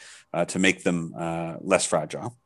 [0.47, 1.13] to make them
[1.61, 2.37] less fragile.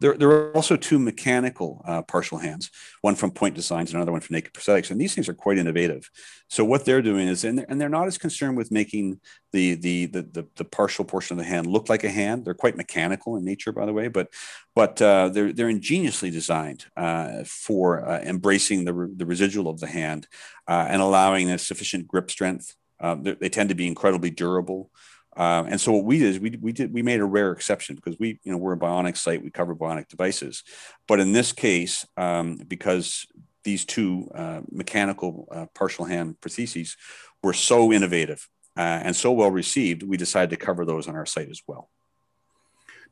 [0.00, 4.12] There, there are also two mechanical uh, partial hands, one from Point Designs and another
[4.12, 6.08] one from Naked Prosthetics, and these things are quite innovative.
[6.48, 9.20] So what they're doing is, and they're, and they're not as concerned with making
[9.52, 12.44] the, the, the the the partial portion of the hand look like a hand.
[12.44, 14.28] They're quite mechanical in nature, by the way, but
[14.74, 19.88] but uh, they're they're ingeniously designed uh, for uh, embracing the the residual of the
[19.88, 20.28] hand
[20.68, 22.74] uh, and allowing a sufficient grip strength.
[23.00, 24.90] Uh, they tend to be incredibly durable.
[25.38, 27.94] Uh, and so what we did is we, we did we made a rare exception
[27.94, 30.64] because we you know we're a bionic site we cover bionic devices,
[31.06, 33.24] but in this case um, because
[33.64, 36.96] these two uh, mechanical uh, partial hand prostheses
[37.42, 41.26] were so innovative uh, and so well received, we decided to cover those on our
[41.26, 41.88] site as well.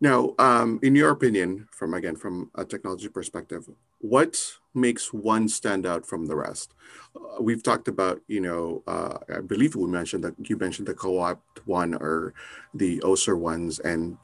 [0.01, 3.69] Now, um, in your opinion, from again from a technology perspective,
[4.01, 4.37] what
[4.75, 6.75] makes one stand out from the rest?
[7.15, 10.95] Uh, we've talked about, you know, uh, I believe we mentioned that you mentioned the
[10.95, 12.35] Coapt one or
[12.75, 14.19] the Össur ones, and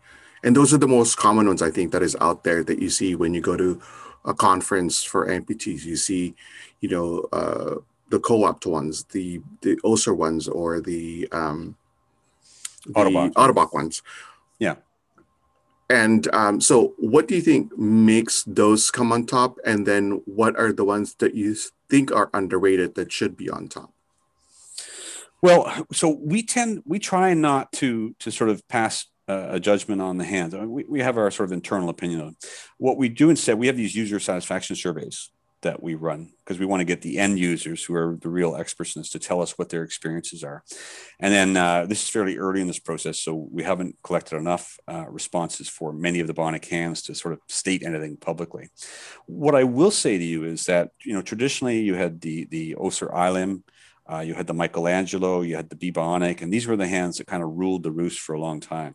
[0.45, 2.91] and those are the most common ones I think that is out there that you
[2.91, 3.81] see when you go to
[4.27, 5.85] a conference for amputees.
[5.85, 6.35] You see,
[6.81, 7.77] you know, uh,
[8.11, 11.77] the Coapt ones, the the Össur ones, or the um,
[12.85, 14.03] the Ottobock, Ottobock ones.
[14.59, 14.75] Yeah
[15.93, 19.59] and um, so, what do you think makes those come on top?
[19.67, 21.55] And then, what are the ones that you
[21.91, 23.93] think are underrated that should be on top?
[25.43, 30.17] Well, so we tend we try not to to sort of pass a judgment on
[30.17, 30.55] the hand.
[30.71, 32.37] We, we have our sort of internal opinion on
[32.79, 33.59] what we do instead.
[33.59, 35.31] We have these user satisfaction surveys
[35.63, 38.55] that we run because we want to get the end users who are the real
[38.57, 40.63] experts in this to tell us what their experiences are.
[41.19, 44.79] And then uh, this is fairly early in this process, so we haven't collected enough
[44.89, 48.69] uh, responses for many of the Bionic hands to sort of state anything publicly.
[49.27, 52.75] What I will say to you is that you know traditionally you had the the
[52.75, 53.65] Össur i-Limb
[54.11, 57.27] uh, you had the Michelangelo, you had the bebionic, and these were the hands that
[57.27, 58.95] kind of ruled the roost for a long time.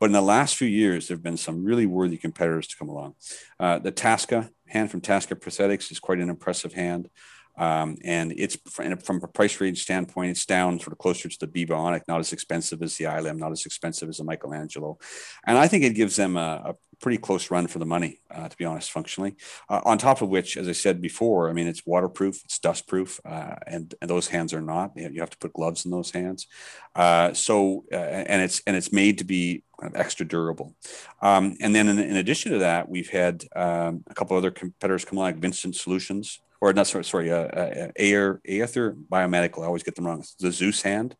[0.00, 2.88] But in the last few years, there have been some really worthy competitors to come
[2.88, 3.14] along.
[3.60, 7.08] Uh, the Taska hand from Taska Prosthetics is quite an impressive hand.
[7.56, 11.46] Um, and it's from a price range standpoint, it's down sort of closer to the
[11.46, 14.98] Bionic, not as expensive as the i-Limb, not as expensive as the Michelangelo.
[15.46, 18.48] And I think it gives them a, a pretty close run for the money, uh,
[18.48, 19.36] to be honest, functionally.
[19.68, 23.20] Uh, on top of which, as I said before, I mean, it's waterproof, it's dustproof,
[23.24, 24.92] uh, and, and those hands are not.
[24.96, 26.46] You have to put gloves in those hands.
[26.94, 30.74] Uh, so, uh, and it's and it's made to be kind of extra durable.
[31.20, 35.04] Um, and then in, in, addition to that, we've had um, a couple other competitors
[35.04, 39.62] come along, like Vincent Solutions, or not sorry, sorry, uh, Air Aether Biomedical.
[39.62, 40.24] I always get them wrong.
[40.40, 41.16] The Zeus hand.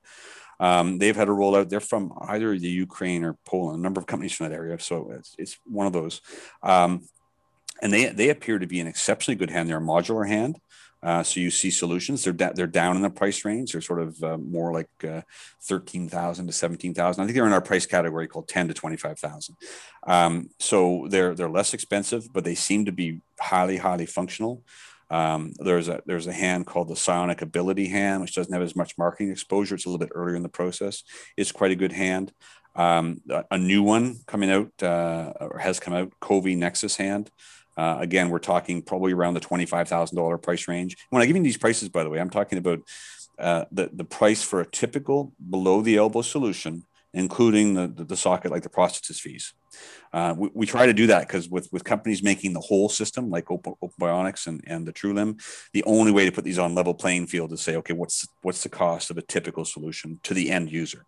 [0.59, 1.69] Um, they've had a rollout.
[1.69, 3.79] They're from either the Ukraine or Poland.
[3.79, 6.23] A number of companies from that area, so it's, it's one of those.
[6.63, 7.07] Um,
[7.83, 9.69] and they they appear to be an exceptionally good hand.
[9.69, 10.59] They're a modular hand.
[11.03, 12.25] Uh, so you see solutions.
[12.25, 13.73] They're da- they're down in the price range.
[13.73, 15.21] They're sort of uh, more like uh,
[15.63, 17.23] thirteen thousand to seventeen thousand.
[17.23, 19.57] I think they're in our price category called ten to twenty five thousand.
[20.07, 24.63] Um, so they're they're less expensive, but they seem to be highly highly functional.
[25.11, 28.77] Um, there's a there's a hand called the Psyonic Ability hand, which doesn't have as
[28.77, 29.75] much marketing exposure.
[29.75, 31.03] It's a little bit earlier in the process.
[31.37, 32.33] It's quite a good hand.
[32.75, 37.31] Um, a, new one coming out uh, or has come out, Covvi Nexus hand.
[37.77, 40.97] Uh, again, we're talking probably around the twenty-five thousand dollar price range.
[41.11, 42.81] When I give you these prices, by the way, I'm talking about
[43.39, 48.17] uh, the the price for a typical below the elbow solution, including the, the, the
[48.17, 49.55] socket like the prosthetist fees.
[50.13, 53.29] Uh, we, we, try to do that because with, with companies making the whole system
[53.29, 56.75] like Open, Open Bionics and, and the TrueLimb, the only way to put these on
[56.75, 60.33] level playing field is say, okay, what's what's the cost of a typical solution to
[60.33, 61.05] the end user?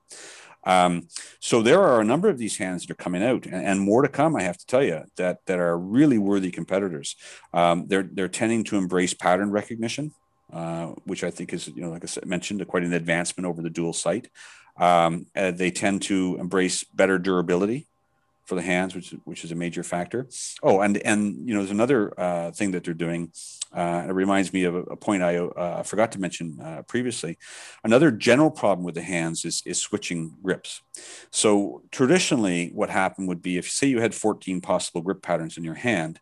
[0.64, 1.08] Um,
[1.40, 4.02] so there are a number of these hands that are coming out, and, and, more
[4.02, 4.36] to come.
[4.36, 7.16] I have to tell you that that are really worthy competitors.
[7.54, 10.12] Um, they're they're tending to embrace pattern recognition,
[10.52, 13.62] uh, which I think is you know like I said, mentioned, quite an advancement over
[13.62, 14.28] the dual site.
[14.76, 17.87] Um, they tend to embrace better durability
[18.48, 20.26] for the hands, which which is a major factor.
[20.62, 23.30] Oh, and and you know, there's another uh, thing that they're doing.
[23.70, 27.36] Uh, it reminds me of a, a point I uh, forgot to mention uh, previously.
[27.84, 30.80] Another general problem with the hands is is switching grips.
[31.30, 35.64] So traditionally, what happened would be if say you had 14 possible grip patterns in
[35.64, 36.18] your hand,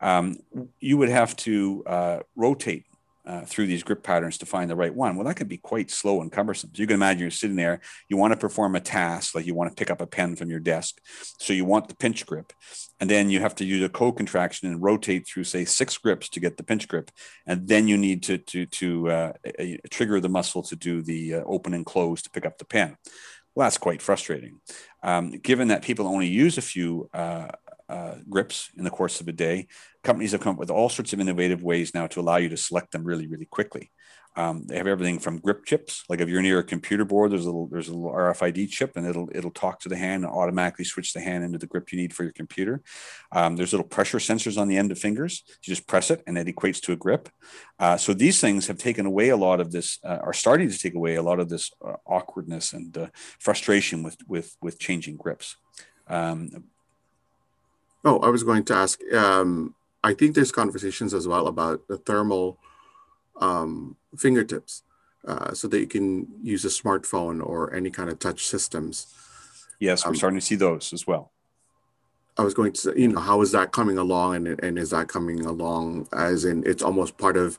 [0.00, 0.38] um,
[0.80, 2.86] you would have to uh, rotate
[3.28, 5.14] uh, through these grip patterns to find the right one.
[5.14, 6.70] Well, that can be quite slow and cumbersome.
[6.72, 9.54] So you can imagine you're sitting there, you want to perform a task, like you
[9.54, 10.98] want to pick up a pen from your desk.
[11.38, 12.54] So you want the pinch grip.
[13.00, 16.40] And then you have to use a co-contraction and rotate through, say, six grips to
[16.40, 17.10] get the pinch grip.
[17.46, 19.32] And then you need to, to, to uh,
[19.90, 22.96] trigger the muscle to do the uh, open and close to pick up the pen.
[23.54, 24.60] Well, that's quite frustrating.
[25.02, 27.48] Um, given that people only use a few uh,
[27.88, 29.66] uh, grips in the course of a day.
[30.04, 32.56] Companies have come up with all sorts of innovative ways now to allow you to
[32.56, 33.90] select them really, really quickly.
[34.38, 37.44] Um, they have everything from grip chips, like if you're near a computer board, there's
[37.44, 40.32] a little there's a little RFID chip, and it'll it'll talk to the hand and
[40.32, 42.80] automatically switch the hand into the grip you need for your computer.
[43.32, 45.42] Um, there's little pressure sensors on the end of fingers.
[45.64, 47.28] You just press it, and it equates to a grip.
[47.80, 50.78] Uh, so these things have taken away a lot of this, uh, are starting to
[50.78, 53.06] take away a lot of this uh, awkwardness and uh,
[53.40, 55.56] frustration with with with changing grips.
[56.06, 56.50] Um,
[58.04, 59.00] Oh, I was going to ask.
[59.12, 62.58] Um, I think there's conversations as well about the thermal
[63.40, 64.82] um, fingertips,
[65.26, 69.12] uh, so that you can use a smartphone or any kind of touch systems.
[69.80, 71.32] Yes, we're um, starting to see those as well.
[72.36, 74.90] I was going to say, you know, how is that coming along, and and is
[74.90, 77.58] that coming along as in it's almost part of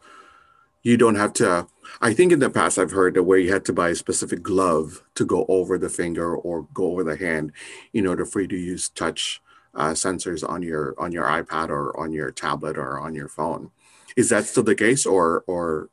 [0.83, 1.67] you don't have to
[2.01, 4.41] i think in the past i've heard that where you had to buy a specific
[4.41, 7.51] glove to go over the finger or go over the hand
[7.93, 9.41] in order for you to use touch
[9.79, 13.71] uh, sensors on your on your iPad or on your tablet or on your phone.
[14.15, 15.89] Is that still the case, or or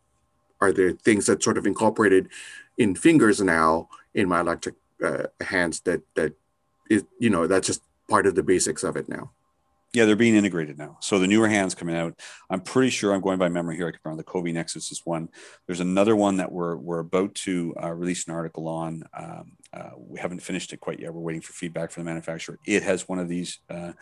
[0.61, 2.29] are there things that sort of incorporated
[2.77, 6.33] in fingers now in myoelectric uh, hands that that
[6.91, 9.31] is you know that's just part of the basics of it now?
[9.97, 10.99] Yeah, they're being integrated now.
[11.01, 12.21] So the newer hands coming out.
[12.51, 13.89] I'm pretty sure I'm going by memory here.
[13.89, 15.31] I can remember the Covvi Nexus is one.
[15.67, 19.05] There's another one that we're we're about to uh, release an article on.
[19.19, 21.15] Um, uh, we haven't finished it quite yet.
[21.15, 22.59] We're waiting for feedback from the manufacturer.
[22.67, 23.61] It has one of these.
[23.71, 23.93] Uh,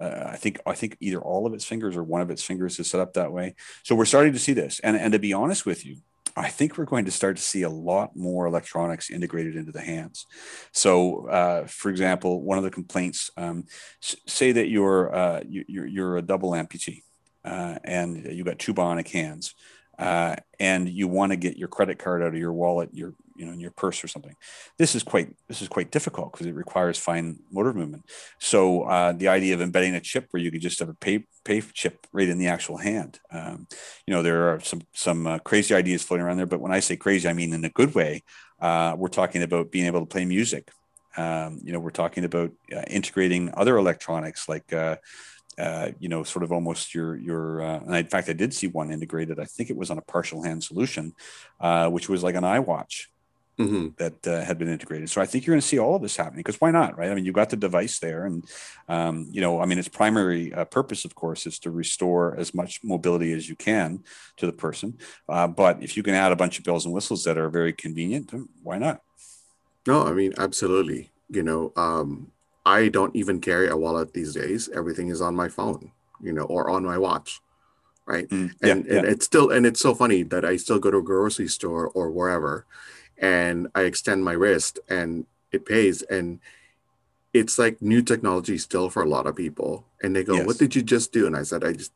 [0.00, 2.80] uh, I think I think either all of its fingers or one of its fingers
[2.80, 3.54] is set up that way.
[3.84, 4.80] So we're starting to see this.
[4.80, 5.98] And and to be honest with you,
[6.36, 9.80] I think we're going to start to see a lot more electronics integrated into the
[9.80, 10.26] hands.
[10.72, 13.64] So, uh, for example, one of the complaints, um,
[14.00, 17.02] say that you're, uh, you're, you're a double amputee
[17.44, 19.54] uh, and you've got two bionic hands,
[19.98, 23.46] uh, and you want to get your credit card out of your wallet, your you
[23.46, 24.34] know in your purse or something.
[24.78, 28.04] This is quite this is quite difficult because it requires fine motor movement.
[28.38, 31.26] So uh, the idea of embedding a chip where you could just have a pay
[31.44, 33.20] pay chip right in the actual hand.
[33.30, 33.66] Um,
[34.06, 36.80] you know there are some some uh, crazy ideas floating around there, but when I
[36.80, 38.22] say crazy, I mean in a good way.
[38.58, 40.70] Uh, we're talking about being able to play music.
[41.18, 44.96] Um, you know, we're talking about uh, integrating other electronics like uh,
[45.58, 47.62] uh, you know, sort of almost your your.
[47.62, 49.40] Uh, and in fact, I did see one integrated.
[49.40, 51.14] I think it was on a partial hand solution,
[51.60, 53.06] uh, which was like an iWatch
[53.58, 53.88] mm-hmm.
[53.96, 55.10] that uh, had been integrated.
[55.10, 57.10] So I think you're going to see all of this happening because why not, right?
[57.10, 58.44] I mean, you've got the device there, and
[58.88, 62.54] um, you know, I mean, its primary uh, purpose, of course, is to restore as
[62.54, 64.04] much mobility as you can
[64.36, 64.98] to the person.
[65.28, 67.72] Uh, but if you can add a bunch of bells and whistles that are very
[67.72, 68.32] convenient,
[68.62, 69.02] why not?
[69.86, 71.12] No, I mean, absolutely.
[71.28, 72.32] You know, um,
[72.64, 74.68] I don't even carry a wallet these days.
[74.68, 77.40] Everything is on my phone, you know, or on my watch.
[78.04, 78.28] Right.
[78.28, 78.98] Mm, yeah, and, yeah.
[78.98, 81.88] and it's still, and it's so funny that I still go to a grocery store
[81.88, 82.64] or wherever
[83.18, 86.02] and I extend my wrist and it pays.
[86.02, 86.40] And
[87.32, 89.84] it's like new technology still for a lot of people.
[90.02, 90.46] And they go, yes.
[90.46, 91.26] What did you just do?
[91.26, 91.92] And I said, I just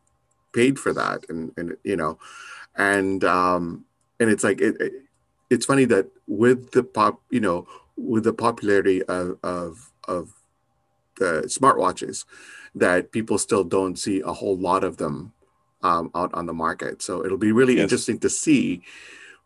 [0.53, 1.25] paid for that.
[1.29, 2.19] And, and you know,
[2.77, 3.85] and, um,
[4.19, 4.93] and it's like, it, it
[5.51, 7.67] it's funny that with the pop, you know,
[7.97, 10.33] with the popularity of, of, of
[11.19, 12.25] the smartwatches
[12.75, 15.33] that people still don't see a whole lot of them
[15.83, 17.03] um, out on the market.
[17.03, 17.83] So it'll be really yes.
[17.83, 18.83] interesting to see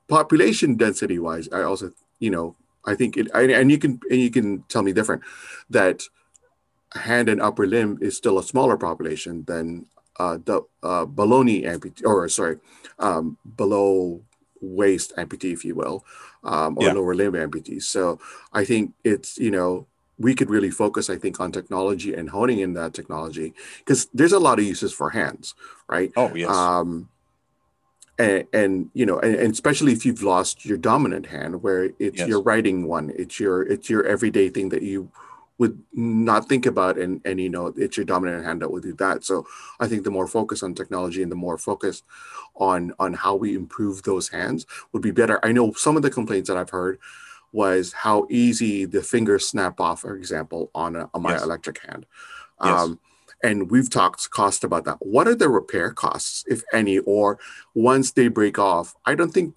[0.09, 1.49] population density wise.
[1.53, 4.83] I also, you know, I think it, I, and you can and you can tell
[4.83, 5.23] me different
[5.71, 6.03] that
[6.95, 9.87] hand and upper limb is still a smaller population than
[10.19, 12.59] uh, the uh, below knee amputee, or sorry,
[12.99, 14.23] um, below
[14.61, 16.05] waist amputee, if you will,
[16.45, 16.93] um, or yeah.
[16.93, 17.85] lower limb amputees.
[17.85, 18.21] So
[18.53, 19.87] I think it's you know
[20.19, 24.33] we could really focus, I think, on technology and honing in that technology because there's
[24.33, 25.55] a lot of uses for hands,
[25.89, 26.13] right?
[26.17, 26.51] Oh yes.
[26.51, 27.09] Um,
[28.19, 32.19] and, and you know, and, and, especially if you've lost your dominant hand, where it's
[32.19, 32.29] yes.
[32.29, 35.11] your writing one, it's your it's your everyday thing that you
[35.59, 38.95] would not think about, and and you know, it's your dominant hand that will do
[38.95, 39.25] that.
[39.25, 39.47] So
[39.81, 42.03] I think the more focus on technology and the more focus
[42.57, 45.45] on on how we improve those hands would be better.
[45.45, 46.99] I know some of the complaints that I've heard
[47.55, 51.45] was how easy the fingers snap off, for example, on, a, on my yes.
[51.45, 52.05] electric hand.
[52.63, 52.81] Yes.
[52.81, 52.99] Um,
[53.43, 54.99] and we've talked cost about that.
[55.01, 57.39] What are the repair costs, if any, or
[57.75, 58.95] once they break off?
[59.05, 59.55] I don't think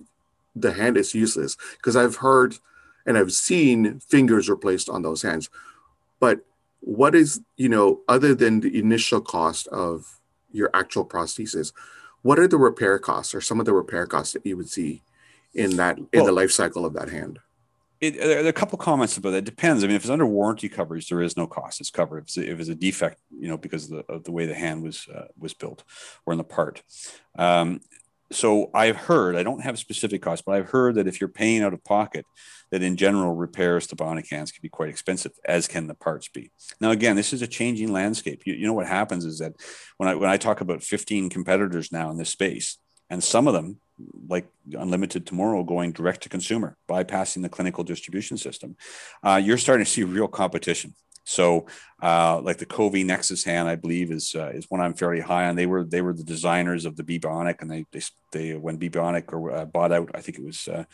[0.55, 2.55] the hand is useless because I've heard
[3.05, 5.49] and I've seen fingers replaced on those hands.
[6.19, 6.41] But
[6.81, 10.19] what is, you know, other than the initial cost of
[10.51, 11.71] your actual prosthesis,
[12.21, 15.01] what are the repair costs or some of the repair costs that you would see
[15.53, 17.39] in that in well, the life cycle of that hand?
[17.99, 19.39] It, there are a couple comments about that.
[19.39, 19.83] It depends.
[19.83, 21.79] I mean, if it's under warranty coverage, there is no cost.
[21.79, 22.19] It's covered.
[22.19, 24.45] If it's a, if it's a defect, you know, because of the, of the way
[24.45, 25.83] the hand was uh, was built
[26.25, 26.83] or in the part.
[27.37, 27.81] Um,
[28.31, 29.35] so I've heard.
[29.35, 32.25] I don't have specific costs, but I've heard that if you're paying out of pocket,
[32.71, 36.27] that in general repairs to bionic hands can be quite expensive, as can the parts
[36.27, 36.51] be.
[36.81, 38.43] Now, again, this is a changing landscape.
[38.45, 39.53] You, you know what happens is that
[39.97, 42.77] when I when I talk about 15 competitors now in this space,
[43.09, 43.79] and some of them
[44.27, 48.75] like unlimited tomorrow going direct to consumer bypassing the clinical distribution system
[49.23, 50.93] uh, you're starting to see real competition
[51.27, 51.65] so
[52.01, 55.49] uh, like the Covvi Nexus hand, I believe is uh, is one I'm fairly high
[55.49, 55.57] on.
[55.57, 58.01] They were they were the designers of the Bionic, and they they,
[58.31, 60.85] they when Bionic or uh, bought out, I think it was uh,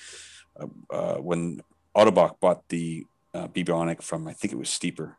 [0.90, 1.62] uh, when
[1.96, 3.06] Ottobock bought the
[3.36, 5.18] bebionic from I think it was Steeper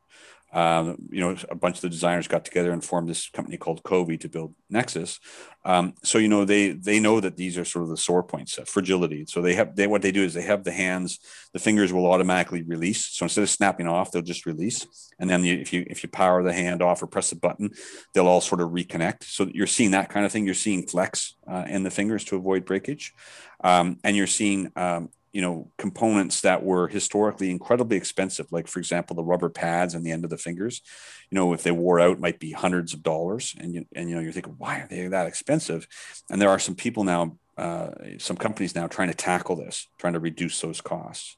[0.54, 3.82] um, you know, a bunch of the designers got together and formed this company called
[3.82, 5.18] Covvi to build Nexus.
[5.64, 8.56] Um, so you know they they know that these are sort of the sore points,
[8.58, 9.24] uh, fragility.
[9.26, 11.18] So they have they what they do is they have the hands,
[11.52, 13.06] the fingers will automatically release.
[13.06, 14.86] So instead of snapping off, they'll just release,
[15.18, 17.70] and then you, if you if you power the hand off or press the button,
[18.12, 19.24] they'll all sort of reconnect.
[19.24, 20.44] So you're seeing that kind of thing.
[20.44, 23.12] You're seeing flex uh, in the fingers to avoid breakage,
[23.64, 28.78] um, and you're seeing um, you know components that were historically incredibly expensive like for
[28.78, 30.80] example the rubber pads on the end of the fingers.
[31.28, 34.14] You know if they wore out might be hundreds of dollars and you, and you
[34.14, 35.88] know you're thinking why are they that expensive?
[36.30, 40.12] And there are some people now uh, some companies now trying to tackle this trying
[40.14, 41.36] to reduce those costs.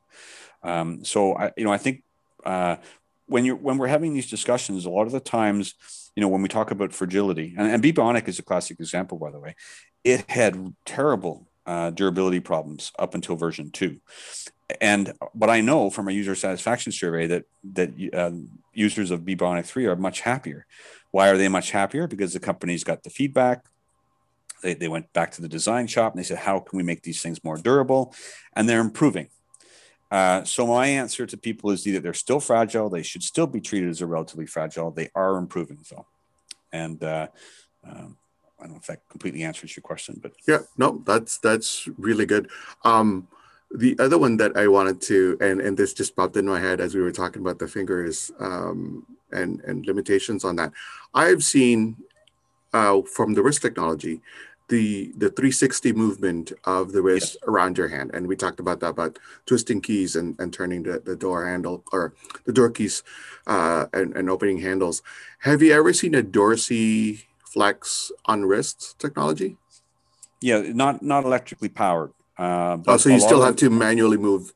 [0.63, 2.03] Um, so i you know i think
[2.45, 2.77] uh,
[3.27, 5.75] when you're when we're having these discussions a lot of the times
[6.15, 9.31] you know when we talk about fragility and, and Bionic is a classic example by
[9.31, 9.55] the way
[10.05, 14.01] it had terrible uh, durability problems up until version two.
[14.81, 17.45] And but I know from a user satisfaction survey that
[17.75, 18.33] that uh,
[18.73, 20.67] users of Bionic three are much happier.
[21.11, 22.07] Why are they much happier?
[22.07, 23.65] Because the company's got the feedback.
[24.63, 27.03] They, they went back to the design shop and they said, how can we make
[27.03, 28.15] these things more durable?
[28.55, 29.29] And they're improving.
[30.11, 33.61] Uh, so my answer to people is either they're still fragile, they should still be
[33.61, 34.91] treated as a relatively fragile.
[34.91, 36.07] They are improving though,
[36.73, 37.29] and uh,
[37.85, 38.17] um,
[38.59, 42.27] I don't know if that completely answers your question, but yeah, no, that's that's really
[42.27, 42.51] good.
[42.85, 43.29] Um,
[43.75, 46.81] the other one that I wanted to, and and this just popped in my head
[46.81, 50.73] as we were talking about the fingers um, and and limitations on that.
[51.15, 51.97] I've seen
[52.73, 54.21] uh, from the wrist technology
[54.69, 57.49] the the 360 movement of the wrist yes.
[57.49, 61.01] around your hand and we talked about that about twisting keys and, and turning the,
[61.05, 63.03] the door handle or the door keys
[63.47, 65.03] uh, and, and opening handles
[65.41, 67.27] have you ever seen a dorsey
[67.57, 69.57] flex on wrist technology
[70.43, 74.53] yeah not not electrically powered uh, oh so you still have to manually move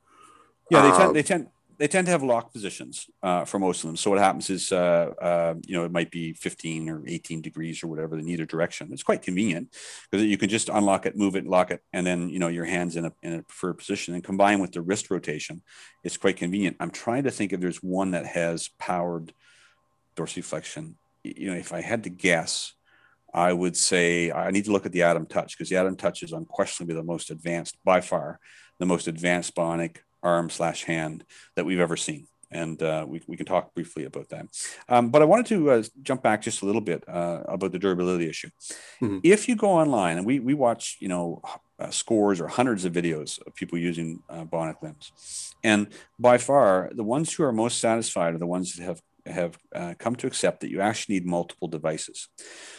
[0.71, 1.47] yeah they tend, uh, they tend
[1.81, 3.97] they tend to have lock positions uh, for most of them.
[3.97, 7.83] So what happens is, uh, uh, you know, it might be 15 or 18 degrees
[7.83, 8.91] or whatever in either direction.
[8.93, 9.75] It's quite convenient
[10.11, 12.67] because you can just unlock it, move it, lock it, and then you know your
[12.67, 14.13] hands in a in a preferred position.
[14.13, 15.63] And combined with the wrist rotation,
[16.05, 16.77] it's quite convenient.
[16.81, 19.33] I'm trying to think if there's one that has powered
[20.17, 20.97] dorsiflexion.
[21.25, 22.75] You know, if I had to guess,
[23.33, 26.23] I would say I need to look at the Atom Touch because the Atom Touch
[26.23, 28.41] is unquestionably the most advanced by far,
[28.79, 31.25] the most advanced bionic arm slash hand
[31.57, 32.27] that we've ever seen.
[32.53, 34.47] And uh, we, we can talk briefly about that.
[34.89, 37.79] Um, but I wanted to uh, jump back just a little bit uh, about the
[37.79, 38.51] durability issue.
[39.01, 39.19] Mm-hmm.
[39.23, 41.43] If you go online and we, we watch, you know,
[41.79, 46.91] uh, scores or hundreds of videos of people using uh, bionic limbs, and by far
[46.93, 49.01] the ones who are most satisfied are the ones that have
[49.33, 52.29] have uh, come to accept that you actually need multiple devices.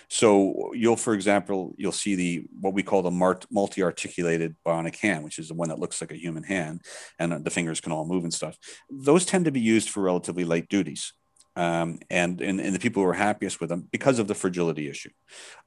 [0.09, 3.11] So you'll, for example, you'll see the what we call the
[3.51, 6.81] multi-articulated bionic hand, which is the one that looks like a human hand,
[7.19, 8.57] and the fingers can all move and stuff.
[8.89, 11.13] Those tend to be used for relatively light duties
[11.55, 14.89] um, and, and, and the people who are happiest with them because of the fragility
[14.89, 15.09] issue.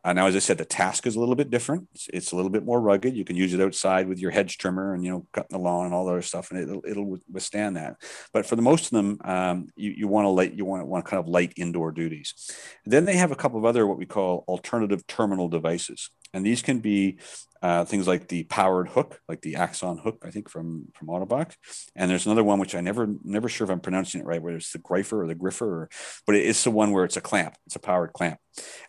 [0.03, 1.89] Uh, now, as I said, the Taska is a little bit different.
[1.95, 3.17] It's, it's, a little bit more rugged.
[3.17, 5.87] You can use it outside with your hedge trimmer and you know cutting the lawn
[5.87, 7.97] and all that other stuff, and it'll, it'll withstand that.
[8.33, 11.05] But for the most of them, um, you, you want to light you want want
[11.05, 12.51] kind of light indoor duties.
[12.85, 16.63] Then they have a couple of other what we call alternative terminal devices, and these
[16.63, 17.19] can be
[17.63, 21.53] uh, things like the powered hook, like the Axon hook, I think from from Ottobock.
[21.97, 24.59] And there's another one which I never never sure if I'm pronouncing it right, whether
[24.59, 25.89] it's the Greifer or the Griffer, or,
[26.27, 28.39] but it's the one where it's a clamp, it's a powered clamp.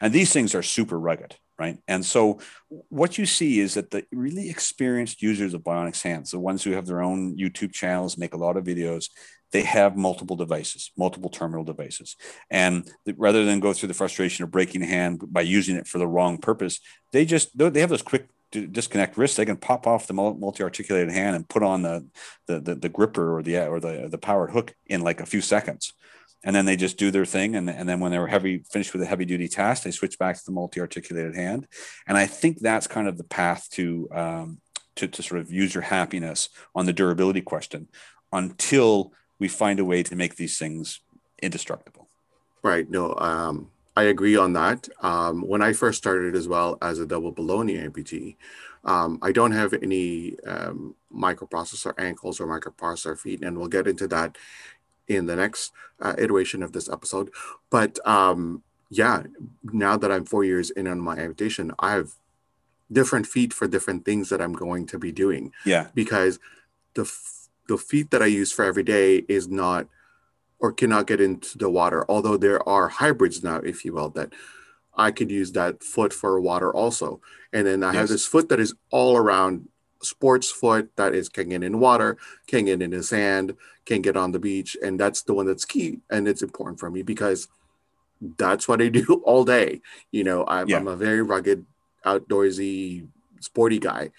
[0.01, 1.77] And these things are super rugged, right?
[1.87, 6.39] And so what you see is that the really experienced users of Bionics hands, the
[6.39, 9.09] ones who have their own YouTube channels, make a lot of videos,
[9.51, 12.15] they have multiple devices, multiple terminal devices.
[12.49, 15.97] And rather than go through the frustration of breaking a hand by using it for
[15.97, 16.79] the wrong purpose,
[17.11, 21.35] they just they have those quick disconnect wrists, they can pop off the multi-articulated hand
[21.35, 22.07] and put on the,
[22.47, 25.41] the the, the, gripper or the or the the powered hook in like a few
[25.41, 25.93] seconds,
[26.43, 27.55] and then they just do their thing.
[27.55, 30.37] And, and then when they're heavy finished with a heavy duty task, they switch back
[30.37, 31.67] to the multi-articulated hand.
[32.07, 34.61] And I think that's kind of the path to um,
[34.95, 37.87] to to sort of use your happiness on the durability question
[38.31, 41.01] until we find a way to make these things
[41.41, 42.07] indestructible.
[42.63, 42.89] Right.
[42.89, 43.13] No.
[43.15, 44.89] Um I agree on that.
[44.99, 48.35] Um, when I first started as well as a double below-knee amputee,
[48.83, 54.07] um, I don't have any um, microprocessor ankles or microprocessor feet, and we'll get into
[54.09, 54.37] that
[55.07, 55.71] in the next
[56.01, 57.29] uh, iteration of this episode.
[57.69, 59.23] But um, yeah,
[59.63, 62.11] now that I'm four years in on my amputation, I have
[62.91, 65.53] different feet for different things that I'm going to be doing.
[65.65, 66.37] Yeah, because
[66.95, 67.34] the f-
[67.67, 69.87] the feet that I use for every day is not
[70.59, 72.05] or cannot get into the water.
[72.09, 74.33] Although there are hybrids now, if you will, that
[74.95, 77.19] I could use that foot for water also.
[77.51, 77.95] And then I yes.
[77.95, 79.67] have this foot that is all around
[80.01, 83.55] sports foot that is can get in water, can get in the sand,
[83.85, 84.77] can get on the beach.
[84.81, 85.99] And that's the one that's key.
[86.09, 87.47] And it's important for me because
[88.37, 89.81] that's what I do all day.
[90.11, 90.77] You know, I'm, yeah.
[90.77, 91.65] I'm a very rugged,
[92.05, 93.07] outdoorsy,
[93.39, 94.11] sporty guy.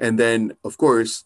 [0.00, 1.24] And then, of course,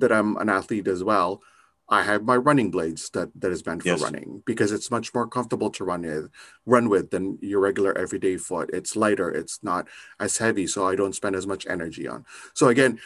[0.00, 1.42] that I'm an athlete as well.
[1.88, 4.02] I have my running blades that that is meant for yes.
[4.02, 6.30] running because it's much more comfortable to run with,
[6.64, 8.70] run with than your regular everyday foot.
[8.72, 9.86] It's lighter, it's not
[10.18, 12.24] as heavy, so I don't spend as much energy on.
[12.54, 12.98] So again,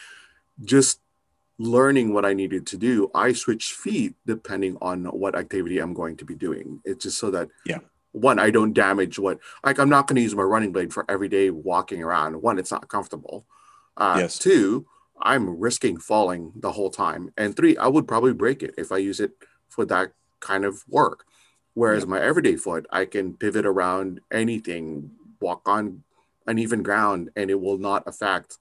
[0.63, 0.99] just
[1.59, 6.17] learning what I needed to do, I switch feet depending on what activity I'm going
[6.17, 6.81] to be doing.
[6.83, 7.79] It's just so that yeah,
[8.13, 11.05] one I don't damage what like I'm not going to use my running blade for
[11.07, 12.41] everyday walking around.
[12.41, 13.45] One, it's not comfortable.
[13.95, 14.39] Uh, yes.
[14.39, 14.87] Two
[15.21, 17.31] I'm risking falling the whole time.
[17.37, 19.31] And three, I would probably break it if I use it
[19.69, 21.25] for that kind of work.
[21.73, 22.09] Whereas yeah.
[22.09, 26.03] my everyday foot, I can pivot around anything, walk on
[26.47, 28.57] uneven ground, and it will not affect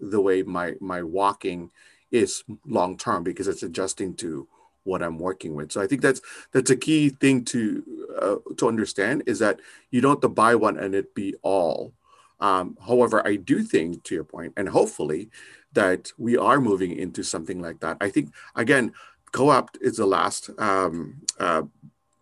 [0.00, 1.70] the way my my walking
[2.10, 4.46] is long term because it's adjusting to
[4.84, 5.72] what I'm working with.
[5.72, 6.20] So I think that's
[6.52, 7.84] that's a key thing to
[8.20, 9.60] uh, to understand is that
[9.90, 11.94] you don't have to buy one and it be all
[12.42, 15.30] Um, however, I do think, to your point, and hopefully,
[15.74, 17.96] that we are moving into something like that.
[18.00, 18.92] I think again,
[19.30, 21.62] Coapt is the last um, uh,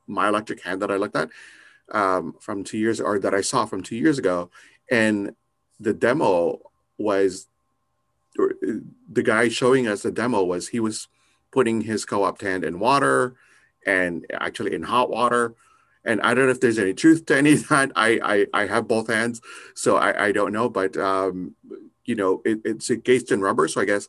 [0.08, 1.30] myoelectric hand that I looked at
[1.90, 4.50] um, from two years or that I saw from two years ago,
[4.90, 5.34] and
[5.80, 6.60] the demo
[6.98, 7.46] was
[8.36, 11.08] the guy showing us the demo was he was
[11.50, 13.34] putting his Coapt hand in water
[13.86, 15.54] and actually in hot water
[16.04, 17.92] and I don't know if there's any truth to any of that.
[17.96, 19.40] I I, I have both hands,
[19.74, 20.68] so I, I don't know.
[20.68, 21.54] But um,
[22.04, 24.08] you know, it, it's encased in rubber, so I guess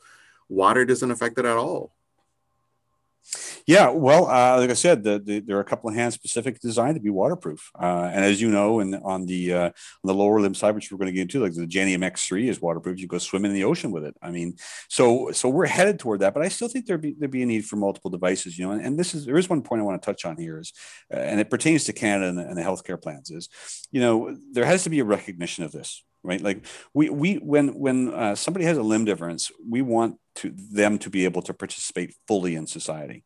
[0.50, 1.94] water doesn't affect it at all.
[3.66, 6.60] Yeah, well, uh, like I said, the, the, there are a couple of hands specific
[6.60, 10.14] designed to be waterproof, uh, and as you know, and on the uh, on the
[10.14, 13.00] lower limb side, which we're going to get into, like the Genium X3 is waterproof.
[13.00, 14.16] You go swim in the ocean with it.
[14.22, 14.56] I mean,
[14.90, 17.46] so so we're headed toward that, but I still think there'd be there'd be a
[17.46, 18.58] need for multiple devices.
[18.58, 20.38] You know, and, and this is there is one point I want to touch on
[20.38, 20.74] here is,
[21.14, 23.50] uh, and it pertains to Canada and the, and the healthcare plans is,
[23.92, 27.70] you know, there has to be a recognition of this right like we we when
[27.70, 31.54] when uh, somebody has a limb difference we want to them to be able to
[31.54, 33.24] participate fully in society.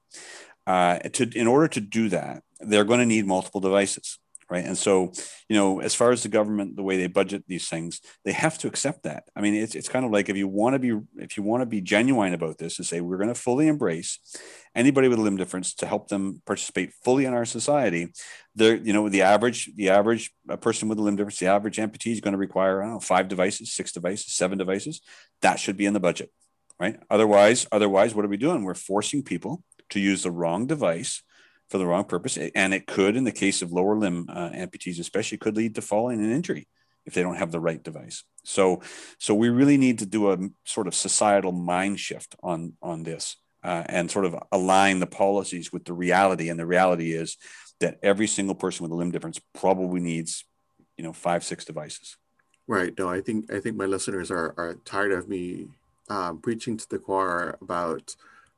[0.67, 4.17] Uh, to in order to do that they're going to need multiple devices
[4.49, 4.65] right?
[4.65, 5.11] And so
[5.49, 8.57] you know as far as the government the way they budget these things they have
[8.59, 9.23] to accept that.
[9.35, 11.61] I mean it's, it's kind of like if you want to be if you want
[11.61, 14.19] to be genuine about this and say we're going to fully embrace
[14.75, 18.11] anybody with a limb difference to help them participate fully in our society
[18.55, 20.31] there you know the average the average
[20.61, 22.99] person with a limb difference the average amputee is going to require i don't know
[22.99, 25.01] five devices six devices seven devices.
[25.41, 26.31] That should be in the budget
[26.79, 31.21] right otherwise otherwise what are we doing we're forcing people to use the wrong device
[31.69, 32.37] for the wrong purpose.
[32.37, 35.81] And it could, in the case of lower limb uh, amputees, especially, could lead to
[35.81, 36.67] falling and injury
[37.05, 38.23] if they don't have the right device.
[38.43, 38.81] So,
[39.19, 43.37] so we really need to do a sort of societal mind shift on on this
[43.63, 46.49] uh, and sort of align the policies with the reality.
[46.49, 47.37] And the reality is
[47.79, 50.45] that every single person with a limb difference probably needs,
[50.97, 52.17] you know, five six devices.
[52.67, 52.93] Right.
[52.97, 55.67] No, I think I think my listeners are are tired of me
[56.09, 58.15] um, preaching to the choir about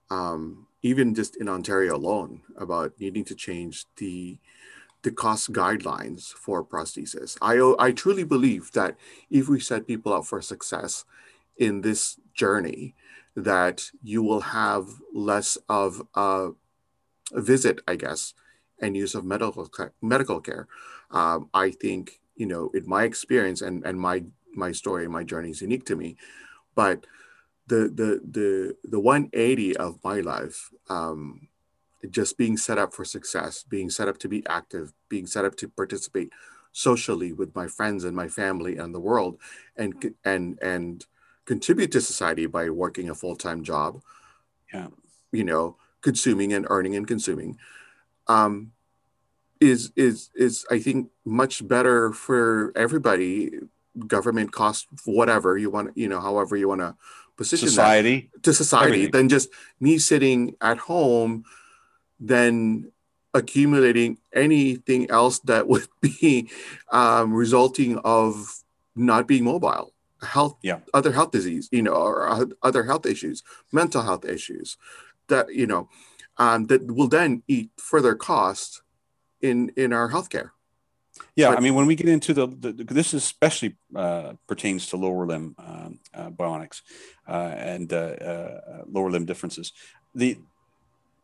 [0.09, 4.37] um, even just in Ontario alone, about needing to change the
[5.03, 7.37] the cost guidelines for prosthesis.
[7.41, 8.97] I I truly believe that
[9.29, 11.05] if we set people up for success
[11.57, 12.95] in this journey,
[13.35, 16.49] that you will have less of a,
[17.33, 18.33] a visit, I guess,
[18.79, 19.69] and use of medical
[20.01, 20.67] medical care.
[21.11, 24.23] Um, I think you know, in my experience and and my
[24.53, 26.17] my story, my journey is unique to me,
[26.75, 27.05] but
[27.67, 31.47] the the the the 180 of my life um,
[32.09, 35.55] just being set up for success being set up to be active being set up
[35.55, 36.31] to participate
[36.71, 39.37] socially with my friends and my family and the world
[39.75, 41.05] and and and
[41.45, 44.01] contribute to society by working a full-time job
[44.73, 44.87] yeah.
[45.31, 47.57] you know consuming and earning and consuming
[48.27, 48.71] um
[49.59, 53.51] is is is i think much better for everybody
[54.05, 56.95] government cost whatever you want you know however you want to
[57.37, 58.29] position society.
[58.41, 59.11] to society everything.
[59.11, 61.45] than just me sitting at home
[62.19, 62.91] then
[63.33, 66.49] accumulating anything else that would be
[66.91, 68.63] um, resulting of
[68.95, 69.93] not being mobile.
[70.23, 70.79] Health yeah.
[70.95, 74.75] other health disease you know or other health issues mental health issues
[75.27, 75.89] that you know
[76.37, 78.81] um, that will then eat further cost
[79.41, 80.49] in in our healthcare
[81.37, 85.27] yeah, I mean, when we get into the, the this especially uh, pertains to lower
[85.27, 86.81] limb um, uh, bionics
[87.27, 89.71] uh, and uh, uh, lower limb differences.
[90.15, 90.39] The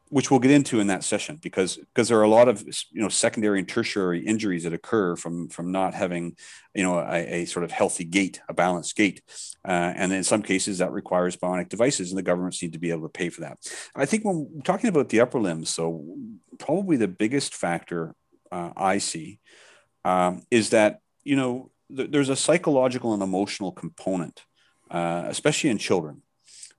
[0.09, 2.61] which we'll get into in that session because because there are a lot of
[2.91, 6.35] you know secondary and tertiary injuries that occur from from not having
[6.75, 9.23] you know a, a sort of healthy gait a balanced gait.
[9.67, 12.91] Uh, and in some cases that requires bionic devices and the governments need to be
[12.91, 13.57] able to pay for that.
[13.95, 16.05] I think when talking about the upper limbs so
[16.59, 18.13] probably the biggest factor
[18.51, 19.39] uh, i see
[20.05, 24.43] um, is that you know th- there's a psychological and emotional component,
[24.91, 26.21] uh, especially in children.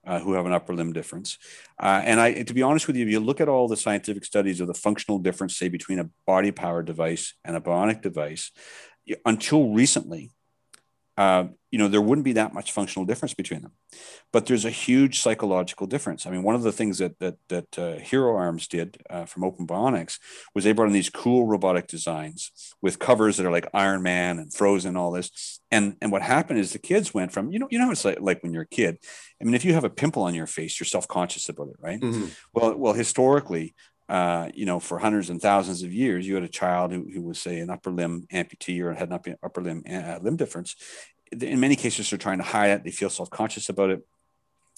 [0.07, 1.39] Uh, who have an upper limb difference.
[1.81, 4.27] Uh, and I, to be honest with you, if you look at all the scientific
[4.27, 8.51] studies of the functional difference, say between a body powered device and a bionic device,
[9.25, 10.31] until recently,
[11.17, 13.73] uh, you know, there wouldn't be that much functional difference between them.
[14.33, 16.27] But there's a huge psychological difference.
[16.27, 19.45] I mean, one of the things that that that uh, Hero Arms did uh, from
[19.45, 20.19] Open Bionics
[20.55, 22.51] was they brought in these cool robotic designs
[22.81, 25.61] with covers that are like Iron Man and Frozen, all this.
[25.71, 28.21] And and what happened is the kids went from you know you know it's like
[28.21, 28.99] like when you're a kid.
[29.41, 31.77] I mean, if you have a pimple on your face, you're self conscious about it,
[31.81, 32.01] right?
[32.01, 32.27] Mm-hmm.
[32.55, 33.75] Well, well, historically,
[34.09, 37.23] uh, you know, for hundreds and thousands of years, you had a child who, who
[37.23, 40.77] was, say, an upper limb amputee or had an upper, upper limb uh, limb difference.
[41.33, 42.85] In many cases, they're trying to hide it.
[42.85, 44.03] They feel self conscious about it.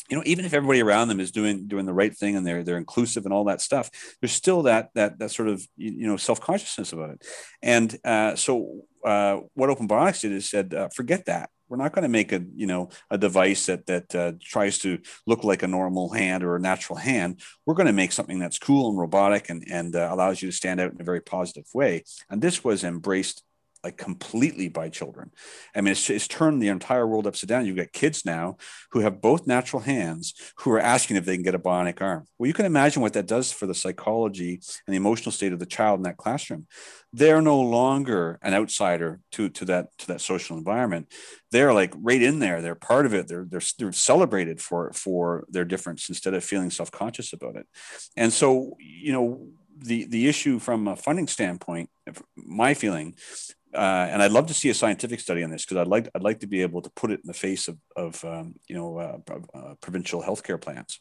[0.08, 2.62] you know even if everybody around them is doing doing the right thing and they're
[2.62, 6.16] they're inclusive and all that stuff there's still that that that sort of you know
[6.16, 7.26] self-consciousness about it
[7.62, 11.92] and uh, so uh, what open bionics did is said uh, forget that we're not
[11.92, 15.62] going to make a you know a device that that uh, tries to look like
[15.62, 17.40] a normal hand or a natural hand.
[17.64, 20.56] We're going to make something that's cool and robotic and and uh, allows you to
[20.56, 22.04] stand out in a very positive way.
[22.30, 23.42] And this was embraced
[23.86, 25.30] like completely by children.
[25.74, 27.66] I mean, it's, it's turned the entire world upside down.
[27.66, 28.56] You've got kids now
[28.90, 32.22] who have both natural hands who are asking if they can get a bionic arm.
[32.36, 34.52] Well, you can imagine what that does for the psychology
[34.84, 36.66] and the emotional state of the child in that classroom.
[37.12, 41.06] They're no longer an outsider to, to that to that social environment.
[41.52, 42.60] They're like right in there.
[42.60, 43.28] They're part of it.
[43.28, 47.66] They're, they're, they're celebrated for, for their difference instead of feeling self-conscious about it.
[48.16, 49.26] And so, you know,
[49.78, 51.90] the the issue from a funding standpoint,
[52.34, 53.14] my feeling
[53.76, 56.22] uh, and I'd love to see a scientific study on this because I'd like I'd
[56.22, 58.98] like to be able to put it in the face of, of um, you know
[58.98, 59.18] uh,
[59.54, 60.98] uh, provincial healthcare plans.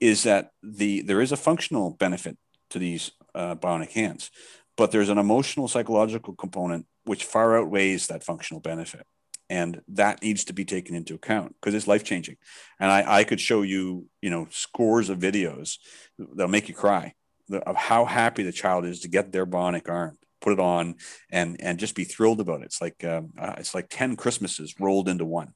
[0.00, 2.36] Is that the there is a functional benefit
[2.70, 4.30] to these uh, bionic hands,
[4.76, 9.06] but there's an emotional psychological component which far outweighs that functional benefit,
[9.48, 12.36] and that needs to be taken into account because it's life changing.
[12.78, 15.78] And I, I could show you you know scores of videos
[16.18, 17.14] that'll make you cry
[17.50, 20.96] of how happy the child is to get their bionic arm put it on
[21.30, 22.66] and and just be thrilled about it.
[22.66, 25.54] It's like um, uh, it's like ten Christmases rolled into one.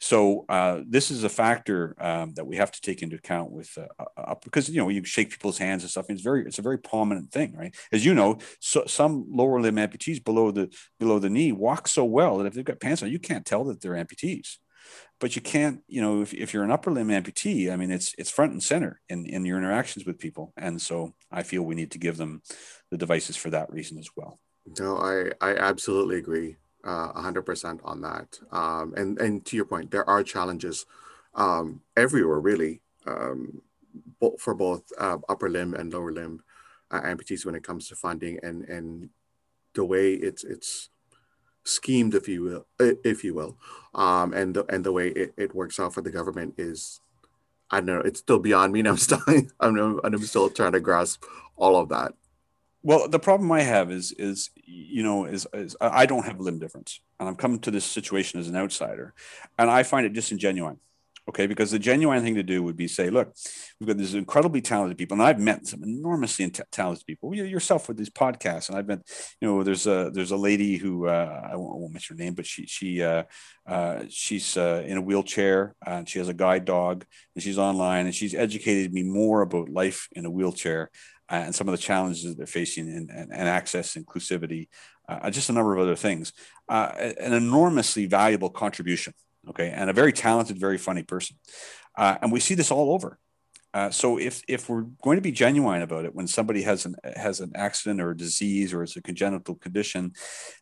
[0.00, 3.70] So uh, this is a factor um, that we have to take into account with
[3.78, 6.06] uh, uh, because you know you shake people's hands and stuff.
[6.08, 7.74] And it's very it's a very prominent thing, right?
[7.92, 12.04] As you know, so, some lower limb amputees below the below the knee walk so
[12.04, 14.56] well that if they've got pants on, you can't tell that they're amputees
[15.20, 18.14] but you can't you know if, if you're an upper limb amputee i mean it's
[18.18, 20.52] it's front and center in in your interactions with people.
[20.56, 22.42] And so i feel we need to give them
[22.90, 24.38] the devices for that reason as well.
[24.78, 28.38] No i i absolutely agree uh, 100% on that.
[28.52, 30.86] Um, and and to your point there are challenges
[31.34, 33.62] um, everywhere really um,
[34.38, 36.42] for both uh, upper limb and lower limb
[36.90, 39.10] uh, amputees when it comes to funding and and
[39.74, 40.90] the way it's it's
[41.64, 43.56] schemed, if you will, if you will,
[43.94, 47.00] um, and the and the way it, it works out for the government is,
[47.70, 48.80] I don't know, it's still beyond me.
[48.80, 49.22] And I'm still
[49.60, 51.24] I'm I'm still trying to grasp
[51.56, 52.14] all of that.
[52.82, 56.58] Well, the problem I have is is you know is, is I don't have limb
[56.58, 59.14] difference, and I'm coming to this situation as an outsider,
[59.58, 60.76] and I find it disingenuous
[61.26, 63.34] Okay, because the genuine thing to do would be say, look,
[63.80, 67.34] we've got these incredibly talented people, and I've met some enormously talented people.
[67.34, 69.00] You yourself with these podcasts, and I've met,
[69.40, 72.24] you know, there's a there's a lady who uh, I, won't, I, won't, mention her
[72.24, 73.22] name, but she she uh,
[73.66, 78.04] uh, she's uh, in a wheelchair and she has a guide dog, and she's online,
[78.04, 80.90] and she's educated me more about life in a wheelchair
[81.30, 84.68] uh, and some of the challenges that they're facing and, and, and access, inclusivity,
[85.08, 86.34] uh, just a number of other things.
[86.68, 89.14] an enormously valuable contribution
[89.48, 91.36] okay, and a very talented, very funny person.
[91.96, 93.18] Uh, and we see this all over.
[93.74, 96.94] Uh, so if if we're going to be genuine about it, when somebody has an
[97.16, 100.12] has an accident or a disease or it's a congenital condition,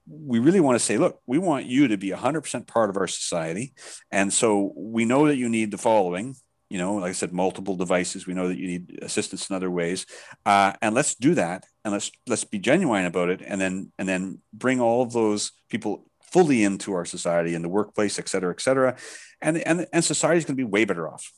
[0.09, 3.07] we really want to say, look, we want you to be 100% part of our
[3.07, 3.75] society,
[4.11, 6.35] and so we know that you need the following.
[6.71, 8.27] You know, like I said, multiple devices.
[8.27, 10.07] We know that you need assistance in other ways,
[10.47, 14.09] uh, and let's do that, and let's let's be genuine about it, and then and
[14.09, 18.53] then bring all of those people fully into our society in the workplace, et cetera,
[18.53, 18.97] et cetera.
[19.41, 21.31] And, and, and society is going to be way better off.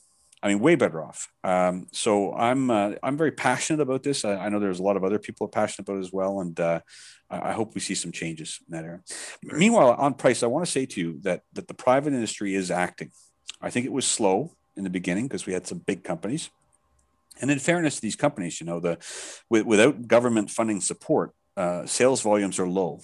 [0.44, 1.32] I mean, way better off.
[1.42, 4.26] Um, so I'm uh, I'm very passionate about this.
[4.26, 6.40] I, I, know there's a lot of other people are passionate about it as well,
[6.40, 6.80] and uh,
[7.30, 9.00] I hope we see some changes in that area.
[9.42, 12.70] Meanwhile, on price, I want to say to you that that the private industry is
[12.70, 13.10] acting.
[13.62, 16.50] I think it was slow in the beginning because we had some big companies,
[17.40, 18.98] and in fairness to these companies, you know, the
[19.48, 23.00] with, without government funding support, uh, sales volumes are low.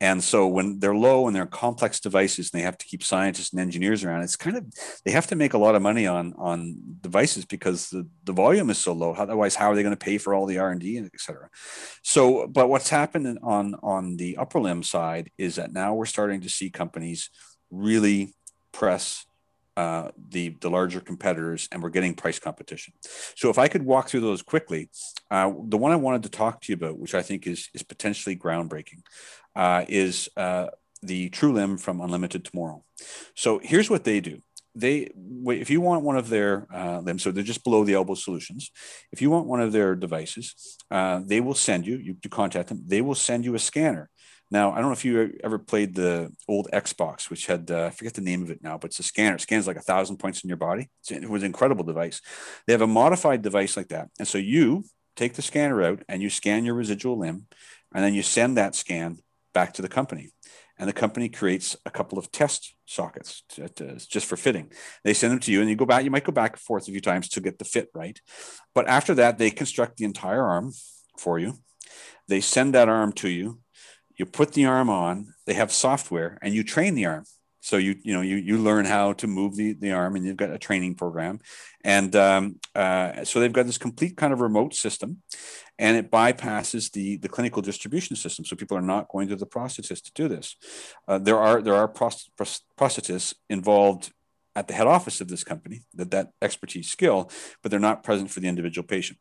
[0.00, 3.52] And so when they're low and they're complex devices and they have to keep scientists
[3.52, 4.64] and engineers around, it's kind of
[5.04, 8.70] they have to make a lot of money on on devices because the, the volume
[8.70, 9.12] is so low.
[9.12, 11.20] Otherwise, how are they going to pay for all the R and D and et
[11.20, 11.50] cetera?
[12.02, 16.40] So, but what's happened on on the upper limb side is that now we're starting
[16.42, 17.28] to see companies
[17.70, 18.34] really
[18.72, 19.26] press
[19.76, 22.92] uh, the the larger competitors, and we're getting price competition.
[23.36, 24.90] So if I could walk through those quickly,
[25.30, 27.82] uh, the one I wanted to talk to you about, which I think is is
[27.82, 29.02] potentially groundbreaking,
[29.54, 30.66] uh, is uh,
[31.02, 32.84] the TrueLimb from Unlimited Tomorrow.
[33.34, 34.42] So here's what they do.
[34.74, 35.10] They,
[35.46, 38.70] if you want one of their uh, limbs, so they're just below the elbow solutions.
[39.10, 41.96] If you want one of their devices, uh, they will send you.
[41.96, 42.82] You, you contact them.
[42.86, 44.08] They will send you a scanner.
[44.50, 47.90] Now, I don't know if you ever played the old Xbox, which had uh, I
[47.90, 49.36] forget the name of it now, but it's a scanner.
[49.36, 50.90] It scans like a thousand points in your body.
[51.08, 52.20] It was an incredible device.
[52.66, 54.84] They have a modified device like that, and so you
[55.16, 57.46] take the scanner out and you scan your residual limb,
[57.94, 59.18] and then you send that scan
[59.54, 60.30] back to the company.
[60.78, 64.72] and the company creates a couple of test sockets to, to, just for fitting.
[65.04, 66.04] They send them to you, and you go back.
[66.04, 68.18] You might go back and forth a few times to get the fit right,
[68.74, 70.72] but after that, they construct the entire arm
[71.18, 71.58] for you.
[72.28, 73.60] They send that arm to you.
[74.20, 75.32] You put the arm on.
[75.46, 77.24] They have software, and you train the arm.
[77.60, 80.36] So you you know you you learn how to move the the arm, and you've
[80.36, 81.38] got a training program,
[81.82, 85.22] and um, uh, so they've got this complete kind of remote system,
[85.78, 88.44] and it bypasses the the clinical distribution system.
[88.44, 90.54] So people are not going to the prosthetist to do this.
[91.08, 92.28] Uh, there are there are prost-
[92.78, 94.12] prosthetists involved
[94.54, 97.30] at the head office of this company that that expertise skill,
[97.62, 99.18] but they're not present for the individual patient.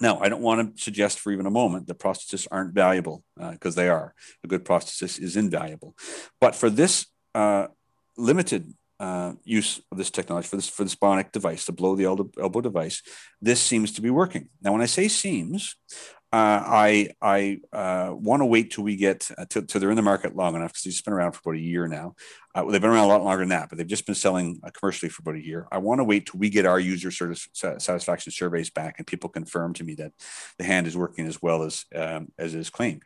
[0.00, 3.76] Now, I don't want to suggest for even a moment that prosthetists aren't valuable because
[3.76, 4.14] uh, they are.
[4.42, 5.94] A good prosthetist is invaluable.
[6.40, 7.68] But for this uh,
[8.16, 12.04] limited uh, use of this technology for this for this bionic device, the below the
[12.04, 13.02] elbow device,
[13.40, 14.48] this seems to be working.
[14.62, 15.76] Now, when I say seems,
[16.34, 19.96] uh, I I uh, want to wait till we get uh, till, till, they're in
[19.96, 22.16] the market long enough because they've been around for about a year now.
[22.56, 24.70] Uh, they've been around a lot longer than that, but they've just been selling uh,
[24.70, 25.68] commercially for about a year.
[25.70, 29.74] I want to wait till we get our user satisfaction surveys back and people confirm
[29.74, 30.10] to me that
[30.58, 33.04] the hand is working as well as um, as is claimed.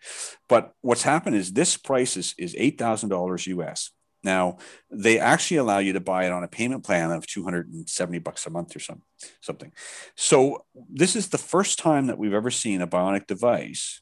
[0.48, 3.90] But what's happened is this price is is eight thousand dollars US.
[4.24, 4.58] Now,
[4.90, 8.50] they actually allow you to buy it on a payment plan of 270 bucks a
[8.50, 9.02] month or some,
[9.40, 9.72] something.
[10.16, 14.00] So, this is the first time that we've ever seen a bionic device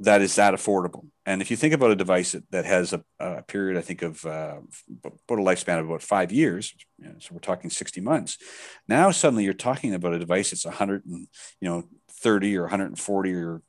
[0.00, 1.06] that is that affordable.
[1.26, 4.02] And if you think about a device that, that has a, a period, I think,
[4.02, 4.58] of uh,
[5.04, 8.38] about a lifespan of about five years, you know, so we're talking 60 months.
[8.88, 11.28] Now, suddenly you're talking about a device that's 100 and,
[11.60, 13.62] you know, 30 or 140 or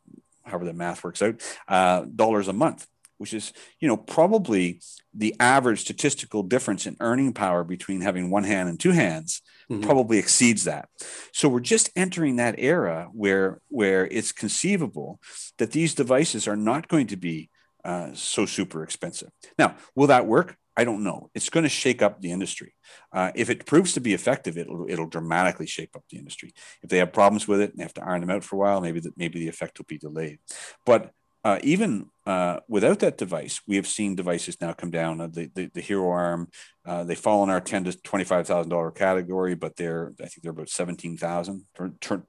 [0.44, 2.88] however the math works out, uh, dollars a month
[3.18, 4.82] which is you know probably
[5.14, 9.84] the average statistical difference in earning power between having one hand and two hands mm-hmm.
[9.84, 10.90] probably exceeds that
[11.34, 15.20] so we're just entering that era where where it's conceivable
[15.58, 17.50] that these devices are not going to be
[17.86, 21.30] uh, so super expensive now will that work I don't know.
[21.36, 22.74] It's going to shake up the industry.
[23.12, 26.54] Uh, if it proves to be effective, it'll it'll dramatically shake up the industry.
[26.82, 28.60] If they have problems with it and they have to iron them out for a
[28.60, 30.40] while, maybe that maybe the effect will be delayed.
[30.86, 31.12] But
[31.44, 35.20] uh, even uh, without that device, we have seen devices now come down.
[35.20, 36.48] Uh, the, the, the Hero Arm,
[36.86, 40.24] uh, they fall in our ten to twenty five thousand dollar category, but they're I
[40.24, 41.66] think they're about seventeen thousand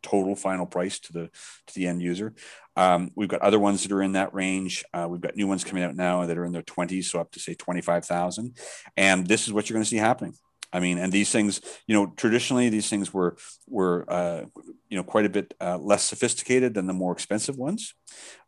[0.03, 1.31] total final price to the
[1.67, 2.35] to the end user.
[2.77, 4.85] Um, we've got other ones that are in that range.
[4.93, 7.31] Uh, we've got new ones coming out now that are in their twenties, so up
[7.33, 8.57] to say twenty five thousand.
[8.97, 10.35] And this is what you're going to see happening.
[10.75, 13.37] I mean, and these things, you know, traditionally these things were
[13.68, 14.45] were uh,
[14.89, 17.95] you know quite a bit uh, less sophisticated than the more expensive ones,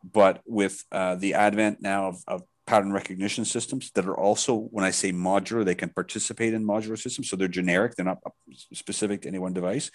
[0.03, 4.83] but with uh, the advent now of, of pattern recognition systems that are also, when
[4.83, 7.29] I say modular, they can participate in modular systems.
[7.29, 8.19] So they're generic, they're not
[8.73, 9.89] specific to any one device.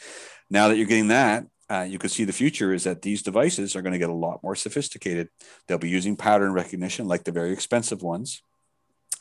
[0.48, 3.76] Now that you're getting that, uh, you can see the future is that these devices
[3.76, 5.28] are going to get a lot more sophisticated.
[5.68, 8.42] They'll be using pattern recognition like the very expensive ones.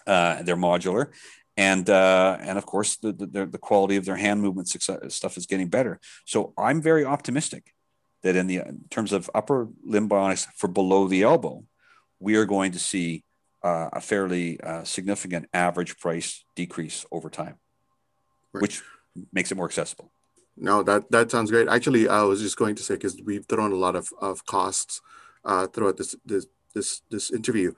[0.07, 1.11] Uh, they're modular
[1.57, 5.37] and uh, and of course the, the, the quality of their hand movement success, stuff
[5.37, 5.99] is getting better.
[6.25, 7.73] So I'm very optimistic
[8.23, 11.63] that in the in terms of upper limb bionics for below the elbow,
[12.19, 13.23] we are going to see
[13.63, 17.55] uh, a fairly uh, significant average price decrease over time,
[18.53, 18.61] right.
[18.61, 18.81] which
[19.33, 20.11] makes it more accessible.
[20.57, 21.67] No, that that sounds great.
[21.67, 25.01] Actually, I was just going to say because we've thrown a lot of, of costs
[25.45, 27.73] uh, throughout this this this this interview.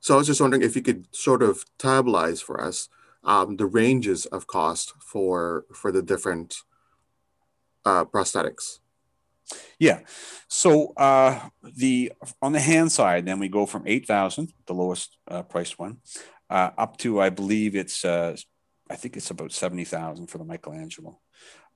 [0.00, 2.88] So I was just wondering if you could sort of tabularize for us
[3.24, 6.56] um, the ranges of cost for for the different
[7.84, 8.78] uh, prosthetics.
[9.78, 10.00] Yeah.
[10.48, 15.16] So uh, the on the hand side, then we go from eight thousand, the lowest
[15.28, 15.98] uh, priced one,
[16.50, 18.36] uh, up to I believe it's uh,
[18.90, 21.20] I think it's about seventy thousand for the Michelangelo.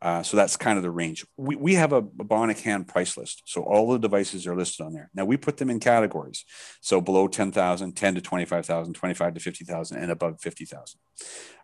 [0.03, 1.25] Uh, so that's kind of the range.
[1.37, 3.43] We, we have a, a hand price list.
[3.47, 5.11] So all the devices are listed on there.
[5.15, 6.45] Now we put them in categories.
[6.81, 11.01] So below 10,000, 10 to 25,000, 25 to 50,000, and above 50,000.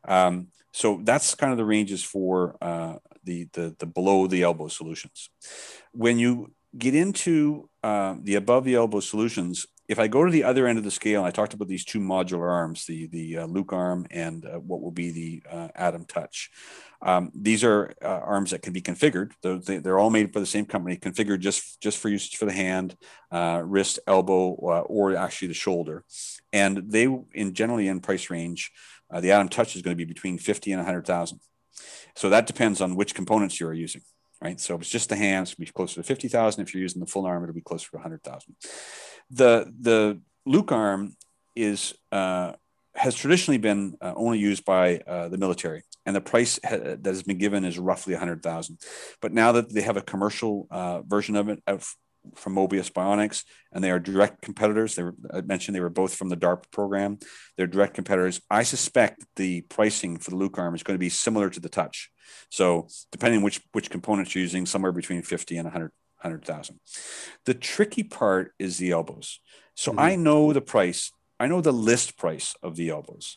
[0.09, 4.69] Um, so that's kind of the ranges for uh, the, the, the below the elbow
[4.69, 5.29] solutions.
[5.93, 10.45] When you get into uh, the above the elbow solutions, if I go to the
[10.45, 13.47] other end of the scale, I talked about these two modular arms, the the uh,
[13.47, 16.51] Luke arm and uh, what will be the uh, Atom Touch.
[17.03, 19.33] Um, these are uh, arms that can be configured.
[19.43, 22.53] They're, they're, all made by the same company, configured just just for use for the
[22.53, 22.97] hand,
[23.31, 26.05] uh, wrist, elbow, uh, or actually the shoulder.
[26.55, 28.73] And they, in generally in price range,
[29.11, 31.41] the Atom Touch is going to be between fifty and hundred thousand.
[32.17, 34.03] So that depends on which components you are using
[34.41, 34.59] right?
[34.59, 36.61] So if it's just the hands, it'll be closer to 50,000.
[36.61, 38.57] If you're using the full arm, it'll be closer to 100,000
[39.33, 41.17] the the Luke arm
[41.57, 42.53] is uh,
[42.95, 47.07] has traditionally been uh, only used by uh, the military, and the price ha- that
[47.07, 48.79] has been given is roughly a hundred thousand.
[49.21, 51.85] But now that they have a commercial uh, version of it out
[52.37, 54.95] from Mobius Bionics, and they are direct competitors.
[54.95, 57.19] They were, I mentioned they were both from the DARPA program.
[57.57, 58.41] They're direct competitors.
[58.49, 61.69] I suspect the pricing for the Luke arm is going to be similar to the
[61.69, 62.11] Touch.
[62.51, 65.91] So depending which which components you're using, somewhere between 50 and 100
[66.23, 66.81] 100,000.
[67.45, 69.41] The tricky part is the elbows.
[69.75, 70.01] So mm-hmm.
[70.01, 71.13] I know the price.
[71.41, 73.37] I know the list price of the elbows,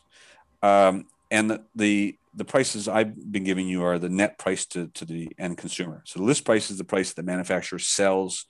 [0.62, 4.88] um, and the, the the prices I've been giving you are the net price to,
[4.88, 6.02] to the end consumer.
[6.04, 8.44] So the list price is the price that the manufacturer sells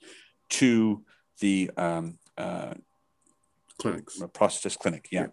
[0.49, 1.03] to
[1.39, 2.73] the um, uh,
[3.79, 5.07] clinics, prosthetist clinic.
[5.09, 5.21] Yeah.
[5.21, 5.27] yeah.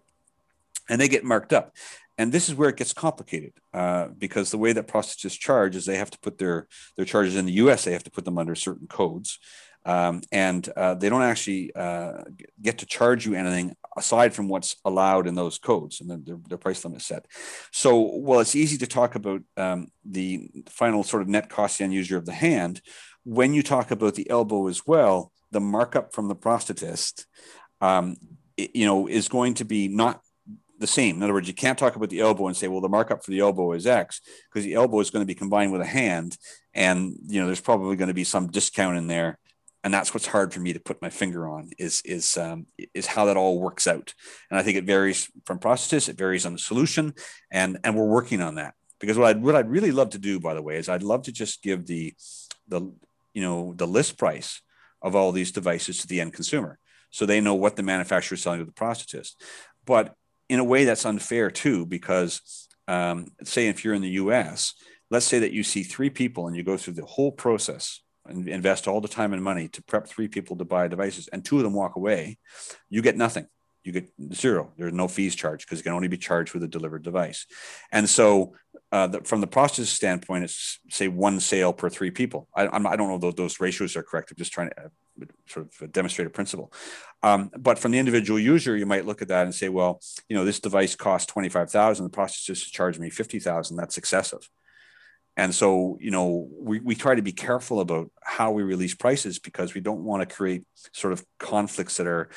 [0.89, 1.75] And they get marked up.
[2.17, 5.85] And this is where it gets complicated uh, because the way that prosthetists charge is
[5.85, 8.37] they have to put their, their charges in the US, they have to put them
[8.37, 9.39] under certain codes.
[9.85, 12.23] Um, and uh, they don't actually uh,
[12.59, 16.57] get to charge you anything aside from what's allowed in those codes and their, their
[16.57, 17.27] price limit is set.
[17.71, 21.83] So, while it's easy to talk about um, the final sort of net cost to
[21.83, 22.81] end user of the hand,
[23.25, 27.25] when you talk about the elbow as well, the markup from the prosthetist,
[27.79, 28.15] um,
[28.57, 30.21] you know, is going to be not
[30.79, 31.17] the same.
[31.17, 33.31] In other words, you can't talk about the elbow and say, well, the markup for
[33.31, 36.37] the elbow is X because the elbow is going to be combined with a hand,
[36.73, 39.39] and you know, there's probably going to be some discount in there
[39.85, 42.65] and that's what's hard for me to put my finger on is is um,
[42.95, 44.13] is how that all works out.
[44.49, 47.13] And i think it varies from process it varies on the solution
[47.51, 48.73] and and we're working on that.
[48.99, 51.21] Because what i'd what i'd really love to do by the way is i'd love
[51.23, 52.15] to just give the
[52.67, 52.81] the
[53.35, 54.61] you know the list price
[55.03, 56.79] of all these devices to the end consumer
[57.11, 59.35] so they know what the manufacturer is selling to the prosthetist.
[59.85, 60.15] But
[60.49, 64.73] in a way that's unfair too because um, say if you're in the us
[65.11, 68.47] let's say that you see three people and you go through the whole process and
[68.47, 71.57] invest all the time and money to prep three people to buy devices and two
[71.57, 72.37] of them walk away,
[72.89, 73.47] you get nothing.
[73.83, 74.71] You get zero.
[74.77, 77.45] There's no fees charged because it can only be charged with a delivered device.
[77.91, 78.55] And so,
[78.91, 82.47] uh, the, from the process standpoint, it's say one sale per three people.
[82.55, 84.31] I, I'm, I do not know those, those ratios are correct.
[84.31, 84.89] I'm just trying to
[85.47, 86.71] sort of a principle.
[87.23, 90.35] Um, but from the individual user, you might look at that and say, well, you
[90.35, 92.03] know, this device costs 25,000.
[92.03, 93.75] The process just charged me 50,000.
[93.75, 94.49] That's excessive.
[95.37, 99.37] And so, you know, we, we try to be careful about how we release prices
[99.39, 100.63] because we don't want to create
[100.93, 102.29] sort of conflicts that are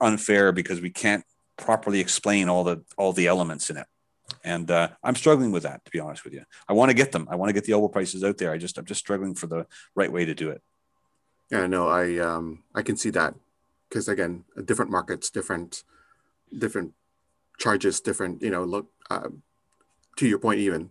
[0.00, 1.24] unfair because we can't
[1.56, 3.86] properly explain all the all the elements in it.
[4.42, 6.42] And uh, I'm struggling with that, to be honest with you.
[6.66, 7.28] I want to get them.
[7.30, 8.52] I want to get the elbow prices out there.
[8.52, 10.62] I just I'm just struggling for the right way to do it.
[11.50, 13.34] Yeah, no, I um I can see that
[13.88, 15.84] because again, different markets, different
[16.56, 16.92] different
[17.58, 18.42] charges, different.
[18.42, 19.28] You know, look uh,
[20.16, 20.90] to your point, even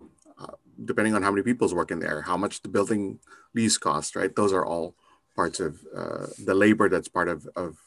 [0.85, 3.19] depending on how many people's working there, how much the building
[3.53, 4.35] lease cost, right?
[4.35, 4.95] Those are all
[5.35, 7.77] parts of uh, the labor that's part of, of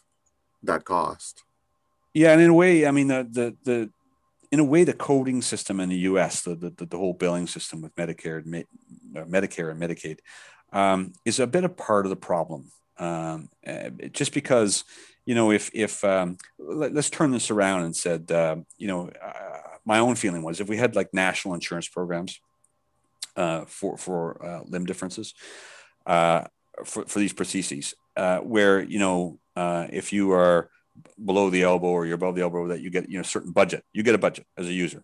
[0.62, 1.44] that cost.
[2.14, 3.90] Yeah, and in a way, I mean, the the the
[4.52, 7.82] in a way, the coding system in the U.S., the the, the whole billing system
[7.82, 10.20] with Medicare, uh, Medicare and Medicaid,
[10.76, 12.70] um, is a bit of part of the problem.
[12.98, 14.84] Um, eh, just because,
[15.24, 19.08] you know, if if um, let, us turn this around and said, uh, you know,
[19.08, 22.38] uh, my own feeling was if we had like national insurance programs
[23.36, 25.32] uh, for for uh, limb differences
[26.04, 26.42] uh,
[26.84, 29.38] for for these prostheses, uh, where you know
[29.90, 30.68] if you are
[31.24, 33.52] below the elbow or you're above the elbow, that you get you know a certain
[33.52, 33.82] budget.
[33.94, 35.02] You get a budget as a user,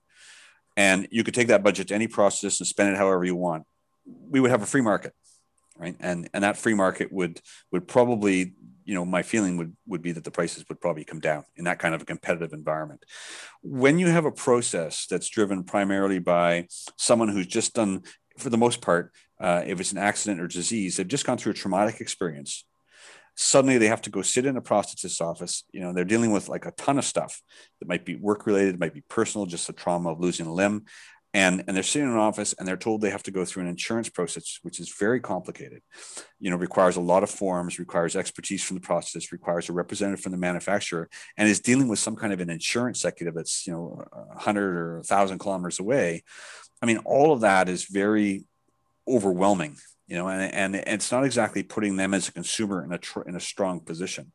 [0.76, 3.64] and you could take that budget to any process and spend it however you want.
[4.04, 5.14] We would have a free market,
[5.78, 5.96] right?
[6.00, 8.54] And and that free market would would probably
[8.84, 11.64] you know my feeling would would be that the prices would probably come down in
[11.64, 13.04] that kind of a competitive environment
[13.62, 16.66] when you have a process that's driven primarily by
[16.96, 18.02] someone who's just done
[18.38, 21.52] for the most part, uh, if it's an accident or disease, they've just gone through
[21.52, 22.64] a traumatic experience.
[23.34, 25.64] Suddenly, they have to go sit in a prosthetist's office.
[25.72, 27.40] You know, they're dealing with like a ton of stuff
[27.80, 30.84] that might be work related, might be personal, just the trauma of losing a limb,
[31.34, 33.62] and and they're sitting in an office and they're told they have to go through
[33.62, 35.82] an insurance process, which is very complicated.
[36.38, 40.22] You know, requires a lot of forms, requires expertise from the process requires a representative
[40.22, 43.72] from the manufacturer, and is dealing with some kind of an insurance executive that's you
[43.72, 44.04] know,
[44.36, 46.22] hundred or thousand kilometers away
[46.82, 48.44] I mean, all of that is very
[49.06, 49.76] overwhelming,
[50.08, 53.22] you know, and, and it's not exactly putting them as a consumer in a tr-
[53.22, 54.32] in a strong position.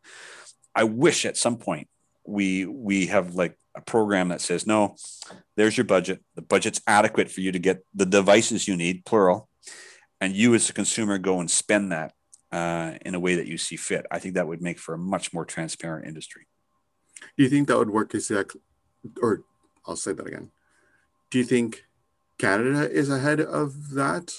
[0.73, 1.89] I wish at some point
[2.27, 4.95] we we have like a program that says, no,
[5.55, 6.23] there's your budget.
[6.35, 9.49] The budget's adequate for you to get the devices you need, plural,
[10.19, 12.13] and you as a consumer go and spend that
[12.51, 14.05] uh, in a way that you see fit.
[14.11, 16.47] I think that would make for a much more transparent industry.
[17.37, 18.61] Do you think that would work exactly,
[19.21, 19.43] or
[19.85, 20.51] I'll say that again.
[21.29, 21.85] Do you think
[22.37, 24.33] Canada is ahead of that?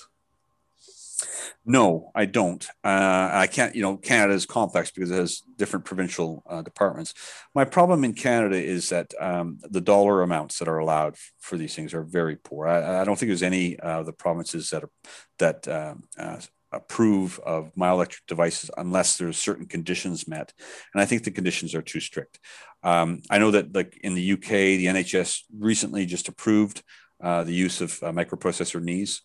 [1.64, 2.64] No, I don't.
[2.84, 3.74] Uh, I can't.
[3.74, 7.14] You know, Canada is complex because it has different provincial uh, departments.
[7.54, 11.74] My problem in Canada is that um, the dollar amounts that are allowed for these
[11.74, 12.66] things are very poor.
[12.66, 14.90] I, I don't think there's any uh, of the provinces that are
[15.38, 16.40] that um, uh,
[16.72, 20.52] approve of myoelectric devices unless there's certain conditions met.
[20.92, 22.38] And I think the conditions are too strict.
[22.82, 26.82] Um, I know that like in the UK, the NHS recently just approved
[27.22, 29.22] uh, the use of uh, microprocessor knees,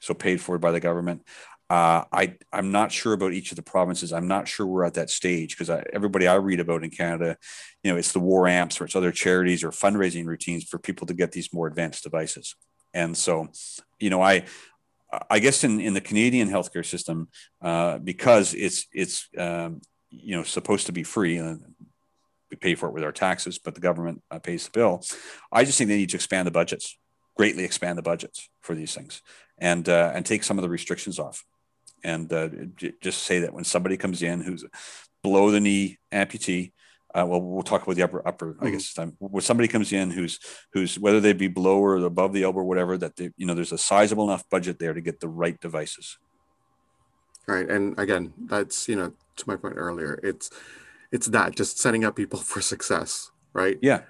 [0.00, 1.22] so paid for by the government.
[1.70, 4.12] Uh, I I'm not sure about each of the provinces.
[4.12, 7.36] I'm not sure we're at that stage because everybody I read about in Canada,
[7.82, 11.06] you know, it's the war amps or it's other charities or fundraising routines for people
[11.06, 12.54] to get these more advanced devices.
[12.94, 13.48] And so,
[13.98, 14.44] you know, I
[15.30, 17.28] I guess in, in the Canadian healthcare system,
[17.62, 21.60] uh, because it's it's um, you know supposed to be free, and
[22.50, 25.02] we pay for it with our taxes, but the government uh, pays the bill.
[25.50, 26.98] I just think they need to expand the budgets,
[27.36, 29.22] greatly expand the budgets for these things,
[29.58, 31.44] and uh, and take some of the restrictions off,
[32.04, 32.48] and uh,
[33.00, 34.64] just say that when somebody comes in who's
[35.22, 36.72] below the knee amputee,
[37.14, 38.54] uh, well, we'll talk about the upper upper.
[38.54, 38.66] Mm-hmm.
[38.66, 40.38] I guess time when somebody comes in who's
[40.72, 43.54] who's whether they be below or above the elbow, or whatever, that they, you know,
[43.54, 46.18] there's a sizable enough budget there to get the right devices.
[47.46, 50.20] Right, and again, that's you know to my point earlier.
[50.22, 50.50] It's
[51.10, 53.78] it's that just setting up people for success, right?
[53.80, 54.02] Yeah,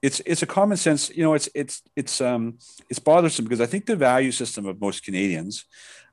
[0.00, 1.10] it's it's a common sense.
[1.10, 2.58] You know, it's it's it's um
[2.88, 5.64] it's bothersome because I think the value system of most Canadians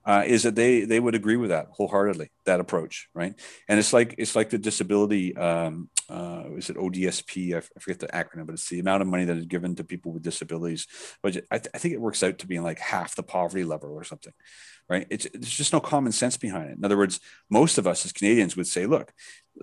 [0.08, 3.36] uh, is that they they would agree with that wholeheartedly that approach right?
[3.68, 8.08] And it's like it's like the disability um, uh, is it ODSP I, forget the
[8.08, 10.88] acronym but it's the amount of money that is given to people with disabilities
[11.22, 13.92] but I, th- I think it works out to being like half the poverty level
[13.92, 14.34] or something
[14.90, 15.06] right?
[15.10, 16.78] It's there's just no common sense behind it.
[16.78, 19.12] In other words most of us as Canadians would say look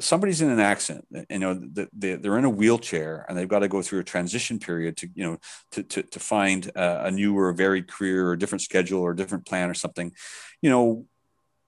[0.00, 1.60] somebody's in an accident you know
[1.92, 5.24] they're in a wheelchair and they've got to go through a transition period to you
[5.24, 5.38] know
[5.70, 9.12] to, to, to find a new or a varied career or a different schedule or
[9.12, 10.12] a different plan or something.
[10.60, 11.06] You know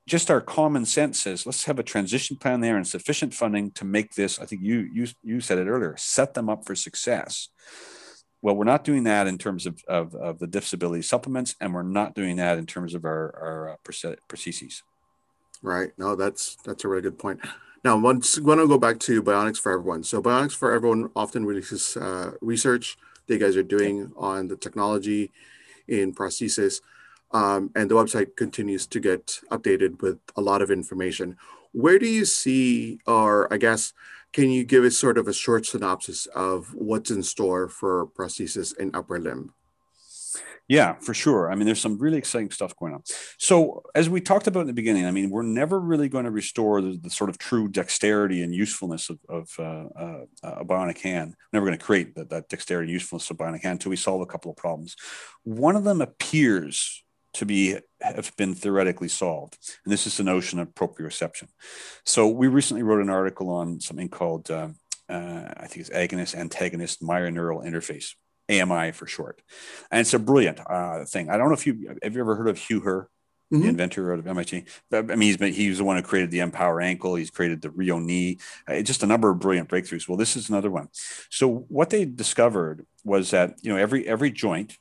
[0.06, 3.84] just our common sense says let's have a transition plan there and sufficient funding to
[3.84, 7.48] make this i think you you you said it earlier set them up for success.
[8.42, 11.82] Well we're not doing that in terms of, of, of the disability supplements and we're
[11.82, 14.82] not doing that in terms of our, our uh, prostheses
[15.62, 15.90] right.
[15.98, 17.40] No that's that's a really good point
[17.86, 20.02] now, once want to go back to Bionics for Everyone.
[20.02, 24.56] So, Bionics for Everyone often releases uh, research that you guys are doing on the
[24.56, 25.30] technology
[25.86, 26.80] in prosthesis,
[27.30, 31.36] um, and the website continues to get updated with a lot of information.
[31.70, 33.92] Where do you see, or I guess,
[34.32, 38.76] can you give us sort of a short synopsis of what's in store for prosthesis
[38.76, 39.54] in upper limb?
[40.68, 41.50] Yeah, for sure.
[41.50, 43.02] I mean, there's some really exciting stuff going on.
[43.38, 46.30] So, as we talked about in the beginning, I mean, we're never really going to
[46.32, 51.00] restore the, the sort of true dexterity and usefulness of, of uh, uh, a bionic
[51.00, 51.34] hand.
[51.52, 53.96] We're never going to create that, that dexterity and usefulness of bionic hand until we
[53.96, 54.96] solve a couple of problems.
[55.44, 57.04] One of them appears
[57.34, 61.46] to be have been theoretically solved, and this is the notion of proprioception.
[62.04, 64.70] So, we recently wrote an article on something called uh,
[65.08, 68.14] uh I think it's agonist antagonist myoneural interface
[68.48, 69.42] AMI for short.
[69.90, 71.30] And it's a brilliant uh, thing.
[71.30, 73.08] I don't know if you have you ever heard of Hugh Herr,
[73.52, 73.62] mm-hmm.
[73.62, 74.64] the inventor of MIT.
[74.92, 77.14] I mean, he's been, he was the one who created the Empower ankle.
[77.14, 78.38] He's created the Rheo knee.
[78.68, 80.08] Uh, just a number of brilliant breakthroughs.
[80.08, 80.88] Well, this is another one.
[81.30, 84.76] So what they discovered was that you know every every joint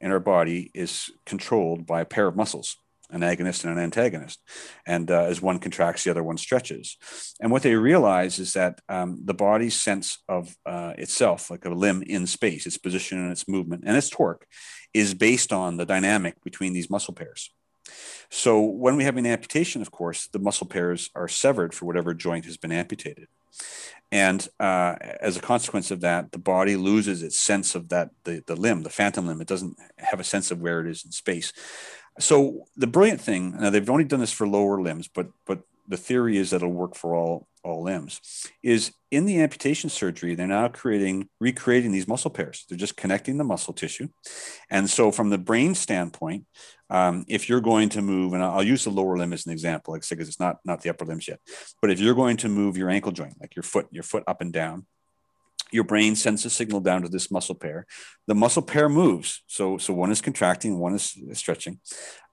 [0.00, 2.76] in our body is controlled by a pair of muscles
[3.12, 4.40] an agonist and an antagonist.
[4.86, 6.96] And uh, as one contracts, the other one stretches.
[7.40, 11.70] And what they realize is that um, the body's sense of uh, itself, like a
[11.70, 14.46] limb in space, its position and its movement and its torque,
[14.92, 17.50] is based on the dynamic between these muscle pairs.
[18.30, 22.14] So when we have an amputation, of course, the muscle pairs are severed for whatever
[22.14, 23.28] joint has been amputated.
[24.10, 28.42] And uh, as a consequence of that, the body loses its sense of that the,
[28.46, 29.40] the limb, the phantom limb.
[29.40, 31.52] It doesn't have a sense of where it is in space.
[32.18, 35.96] So the brilliant thing, now they've only done this for lower limbs, but but the
[35.96, 38.20] theory is that it'll work for all all limbs.
[38.62, 42.64] Is in the amputation surgery, they're now creating recreating these muscle pairs.
[42.68, 44.08] They're just connecting the muscle tissue,
[44.70, 46.44] and so from the brain standpoint,
[46.90, 49.94] um, if you're going to move, and I'll use the lower limb as an example,
[49.94, 51.40] like because it's not not the upper limbs yet,
[51.80, 54.40] but if you're going to move your ankle joint, like your foot, your foot up
[54.40, 54.86] and down,
[55.72, 57.86] your brain sends a signal down to this muscle pair.
[58.26, 59.42] The muscle pair moves.
[59.46, 61.80] So, so one is contracting, one is stretching.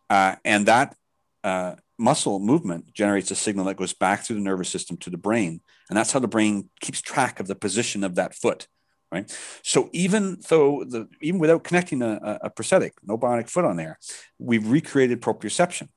[0.09, 0.95] Uh, and that
[1.43, 5.17] uh, muscle movement generates a signal that goes back through the nervous system to the
[5.17, 5.61] brain.
[5.89, 8.67] And that's how the brain keeps track of the position of that foot.
[9.11, 9.35] Right.
[9.63, 13.97] So even though the even without connecting a, a prosthetic, no bionic foot on there,
[14.37, 15.89] we've recreated proprioception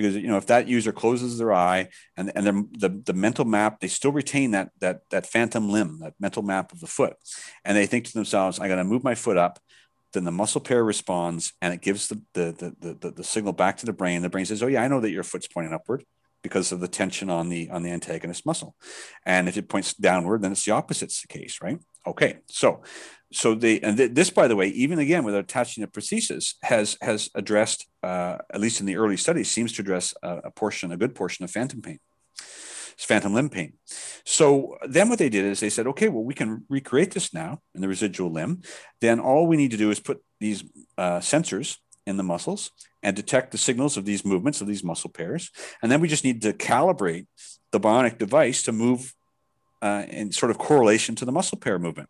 [0.00, 2.46] because you know if that user closes their eye and and
[2.78, 6.72] the the mental map they still retain that that that phantom limb that mental map
[6.72, 7.16] of the foot.
[7.64, 9.58] And they think to themselves i got to move my foot up.
[10.12, 13.76] Then the muscle pair responds and it gives the the, the the the signal back
[13.78, 14.22] to the brain.
[14.22, 16.04] The brain says oh yeah i know that your foot's pointing upward
[16.42, 18.74] because of the tension on the on the antagonist muscle.
[19.26, 22.82] And if it points downward then it's the opposite's the case right Okay, so
[23.32, 26.96] so they and th- this, by the way, even again without attaching a prosthesis, has
[27.02, 30.92] has addressed uh, at least in the early studies seems to address a, a portion,
[30.92, 31.98] a good portion of phantom pain,
[32.96, 33.74] phantom limb pain.
[34.24, 37.60] So then what they did is they said, okay, well we can recreate this now
[37.74, 38.62] in the residual limb.
[39.00, 40.64] Then all we need to do is put these
[40.96, 42.70] uh, sensors in the muscles
[43.02, 45.50] and detect the signals of these movements of these muscle pairs,
[45.82, 47.26] and then we just need to calibrate
[47.72, 49.14] the bionic device to move
[49.82, 52.08] uh, in sort of correlation to the muscle pair movement.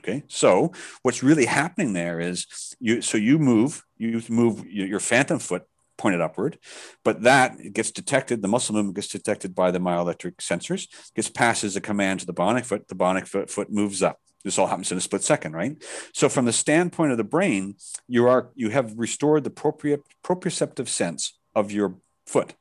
[0.00, 0.72] Okay, so
[1.02, 5.62] what's really happening there is you so you move you move your phantom foot
[5.96, 6.58] pointed upward,
[7.04, 8.42] but that gets detected.
[8.42, 12.34] The muscle movement gets detected by the myoelectric sensors, gets passes a command to the
[12.34, 12.88] bionic foot.
[12.88, 14.18] The bionic foot, foot moves up.
[14.42, 15.80] This all happens in a split second, right?
[16.12, 17.76] So, from the standpoint of the brain,
[18.08, 21.94] you are you have restored the proprioceptive sense of your
[22.26, 22.54] foot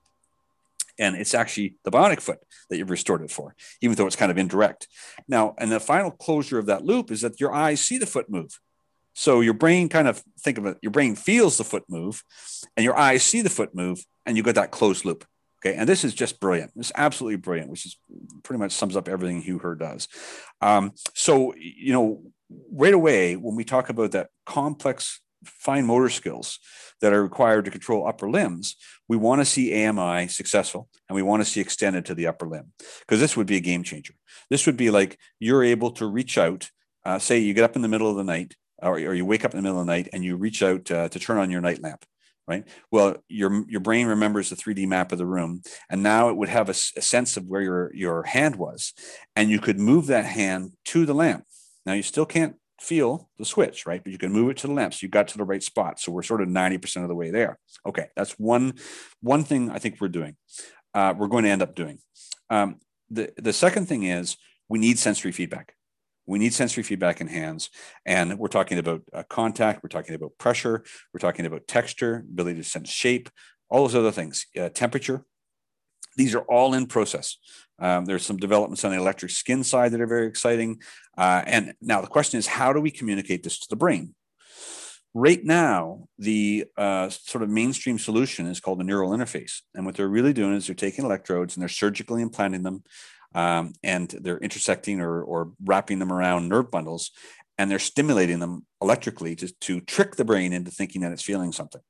[1.02, 2.38] and it's actually the bionic foot
[2.70, 4.88] that you've restored it for, even though it's kind of indirect.
[5.28, 8.30] Now, and the final closure of that loop is that your eyes see the foot
[8.30, 8.60] move.
[9.14, 12.24] So your brain kind of think of it, your brain feels the foot move,
[12.78, 15.26] and your eyes see the foot move, and you get that closed loop.
[15.64, 16.72] Okay, and this is just brilliant.
[16.76, 17.98] It's absolutely brilliant, which is
[18.44, 20.08] pretty much sums up everything Hugh Herr does.
[20.62, 22.24] Um, so you know,
[22.72, 26.60] right away when we talk about that complex fine motor skills
[27.02, 28.76] that are required to control upper limbs,
[29.08, 32.48] we want to see AMI successful and we want to see extended to the upper
[32.48, 34.14] limb because this would be a game changer.
[34.50, 36.70] This would be like you're able to reach out,
[37.04, 39.46] uh, say you get up in the middle of the night or, or, you wake
[39.46, 41.52] up in the middle of the night and you reach out uh, to turn on
[41.52, 42.06] your night lamp.
[42.48, 42.68] Right.
[42.90, 46.50] Well, your your brain remembers the 3D map of the room, and now it would
[46.50, 48.94] have a, a sense of where your your hand was,
[49.36, 51.46] and you could move that hand to the lamp.
[51.86, 54.04] Now you still can't feel the switch, right?
[54.04, 54.94] But you can move it to the lamp.
[54.94, 56.00] So you got to the right spot.
[56.00, 57.60] So we're sort of 90% of the way there.
[57.86, 58.08] Okay.
[58.16, 58.74] That's one,
[59.22, 60.36] one thing I think we're doing.
[60.94, 62.00] Uh, we're going to end up doing.
[62.50, 62.78] Um,
[63.10, 64.36] the, the second thing is
[64.68, 65.76] we need sensory feedback.
[66.26, 67.70] We need sensory feedback in hands.
[68.06, 70.84] And we're talking about uh, contact, we're talking about pressure,
[71.14, 73.30] we're talking about texture, ability to sense shape,
[73.70, 75.24] all those other things, uh, temperature.
[76.18, 77.38] These are all in process.
[77.80, 80.82] Um, there's some developments on the electric skin side that are very exciting.
[81.18, 84.14] Uh, and now the question is, how do we communicate this to the brain?
[85.14, 89.62] Right now, the uh, sort of mainstream solution is called the neural interface.
[89.76, 92.84] And what they're really doing is they're taking electrodes and they're surgically implanting them
[93.36, 97.12] um, and they're intersecting or, or wrapping them around nerve bundles
[97.58, 101.52] and they're stimulating them electrically to, to trick the brain into thinking that it's feeling
[101.52, 101.82] something.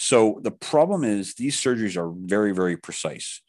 [0.00, 3.42] So the problem is these surgeries are very, very precise.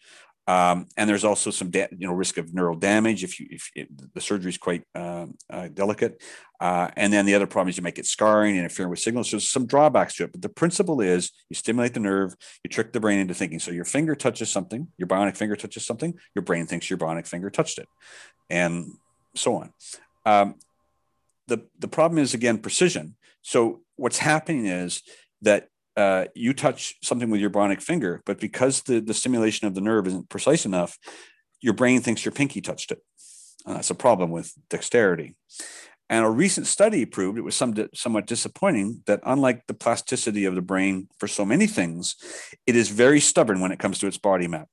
[0.48, 3.70] Um, and there's also some da- you know risk of neural damage if you if
[3.76, 6.24] it, the surgery is quite um, uh, delicate.
[6.60, 9.30] Uh, and then the other problem is you make it scarring, interfering with signals.
[9.30, 10.32] So there's some drawbacks to it.
[10.32, 13.60] But the principle is you stimulate the nerve, you trick the brain into thinking.
[13.60, 17.28] So your finger touches something, your bionic finger touches something, your brain thinks your bionic
[17.28, 17.88] finger touched it,
[18.50, 18.94] and
[19.36, 19.72] so on.
[20.26, 20.56] Um,
[21.48, 23.18] the the problem is again precision.
[23.44, 25.04] So what's happening is
[25.44, 25.68] that
[26.00, 29.82] uh, you touch something with your bionic finger, but because the, the stimulation of the
[29.82, 30.98] nerve isn't precise enough,
[31.60, 33.00] your brain thinks your pinky touched it.
[33.66, 35.36] And that's a problem with dexterity.
[36.10, 40.56] And a recent study proved it was some, somewhat disappointing that, unlike the plasticity of
[40.56, 42.16] the brain for so many things,
[42.66, 44.70] it is very stubborn when it comes to its body map.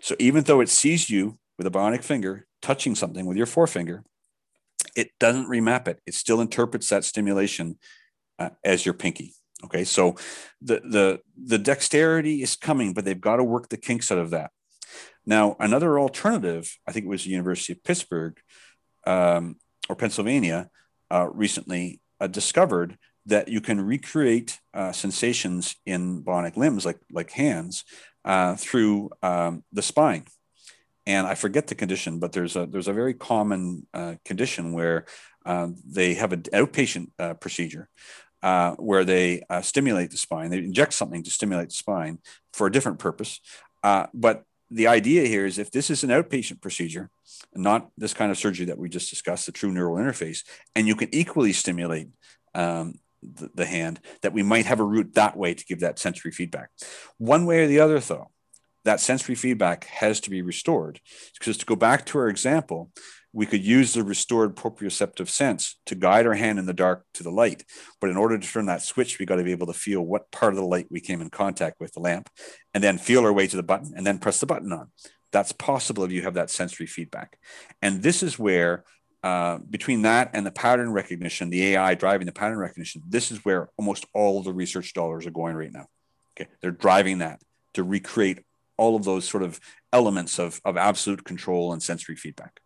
[0.00, 4.04] So even though it sees you with a bionic finger touching something with your forefinger,
[4.96, 6.00] it doesn't remap it.
[6.06, 7.78] It still interprets that stimulation
[8.38, 9.34] uh, as your pinky.
[9.64, 10.16] Okay, so
[10.60, 14.30] the the the dexterity is coming, but they've got to work the kinks out of
[14.30, 14.50] that.
[15.24, 18.38] Now, another alternative, I think it was the University of Pittsburgh
[19.06, 19.56] um,
[19.88, 20.68] or Pennsylvania,
[21.10, 27.30] uh, recently uh, discovered that you can recreate uh, sensations in bionic limbs, like like
[27.30, 27.84] hands,
[28.24, 30.26] uh, through um, the spine.
[31.06, 35.06] And I forget the condition, but there's a there's a very common uh, condition where
[35.46, 37.88] uh, they have an outpatient procedure
[38.42, 40.50] uh, where they uh, stimulate the spine.
[40.50, 42.18] They inject something to stimulate the spine
[42.52, 43.40] for a different purpose.
[43.82, 47.10] Uh, but the idea here is if this is an outpatient procedure,
[47.54, 50.44] not this kind of surgery that we just discussed, the true neural interface,
[50.74, 52.08] and you can equally stimulate
[52.54, 55.98] um, the, the hand, that we might have a route that way to give that
[55.98, 56.70] sensory feedback.
[57.18, 58.30] One way or the other, though,
[58.84, 61.00] that sensory feedback has to be restored.
[61.38, 62.90] Because to go back to our example,
[63.36, 67.22] we could use the restored proprioceptive sense to guide our hand in the dark to
[67.22, 67.64] the light.
[68.00, 70.30] But in order to turn that switch, we got to be able to feel what
[70.30, 72.30] part of the light we came in contact with the lamp
[72.72, 74.90] and then feel our way to the button and then press the button on.
[75.32, 77.38] That's possible if you have that sensory feedback.
[77.82, 78.84] And this is where,
[79.22, 83.44] uh, between that and the pattern recognition, the AI driving the pattern recognition, this is
[83.44, 85.88] where almost all of the research dollars are going right now.
[86.40, 86.48] Okay.
[86.62, 87.40] They're driving that
[87.74, 88.38] to recreate
[88.78, 89.60] all of those sort of
[89.92, 92.60] elements of, of absolute control and sensory feedback.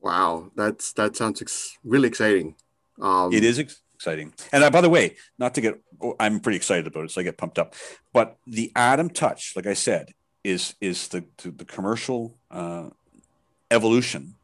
[0.00, 2.54] Wow, that's that sounds ex- really exciting.
[3.00, 4.32] Um, it is ex- exciting.
[4.52, 7.20] And uh, by the way, not to get, oh, I'm pretty excited about it, so
[7.20, 7.74] I get pumped up.
[8.12, 10.12] But the Atom Touch, like I said,
[10.44, 12.90] is is the the commercial uh,
[13.70, 14.36] evolution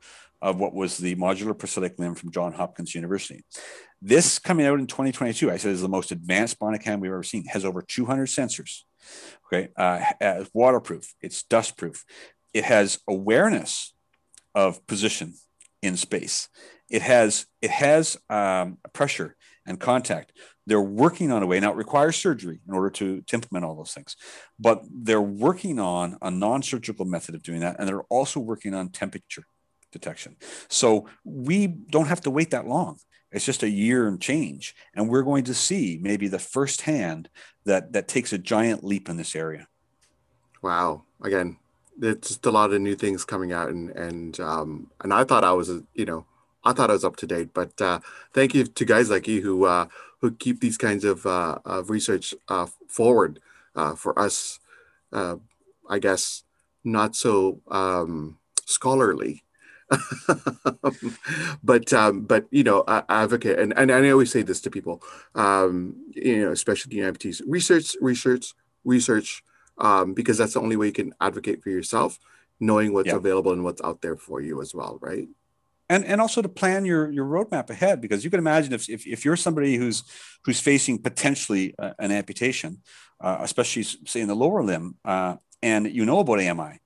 [0.42, 3.44] of what was the modular prosthetic limb from John Hopkins University.
[4.02, 7.22] This coming out in 2022, I said is the most advanced bionic hand we've ever
[7.22, 7.46] seen.
[7.46, 8.82] Has over 200 sensors.
[9.46, 11.14] Okay, uh, waterproof.
[11.20, 12.00] It's dustproof.
[12.52, 13.94] It has awareness
[14.54, 15.34] of position
[15.84, 16.48] in space.
[16.90, 19.36] It has it has um, pressure
[19.66, 20.32] and contact.
[20.66, 21.72] They're working on a way now.
[21.72, 24.16] It requires surgery in order to, to implement all those things,
[24.58, 28.88] but they're working on a non-surgical method of doing that, and they're also working on
[28.88, 29.44] temperature
[29.92, 30.36] detection.
[30.68, 32.98] So we don't have to wait that long.
[33.30, 37.28] It's just a year and change, and we're going to see maybe the first hand
[37.64, 39.66] that that takes a giant leap in this area.
[40.62, 41.02] Wow!
[41.22, 41.58] Again,
[42.00, 45.44] it's just a lot of new things coming out, and and um, and I thought
[45.44, 46.26] I was, you know,
[46.64, 47.50] I thought I was up to date.
[47.54, 48.00] But uh,
[48.32, 49.86] thank you to guys like you who uh,
[50.20, 53.40] who keep these kinds of uh, of research uh, forward
[53.76, 54.60] uh, for us.
[55.12, 55.36] Uh,
[55.88, 56.44] I guess
[56.82, 59.44] not so um, scholarly
[61.62, 65.02] but um, but you know, I, advocate, and, and I always say this to people,
[65.34, 68.54] um, you know, especially the amputees: research, research,
[68.84, 69.42] research,
[69.78, 72.18] um, because that's the only way you can advocate for yourself,
[72.60, 73.16] knowing what's yeah.
[73.16, 75.28] available and what's out there for you as well, right?
[75.88, 79.06] And and also to plan your your roadmap ahead, because you can imagine if if,
[79.06, 80.02] if you're somebody who's
[80.44, 82.78] who's facing potentially uh, an amputation,
[83.20, 86.80] uh, especially say in the lower limb, uh, and you know about AMI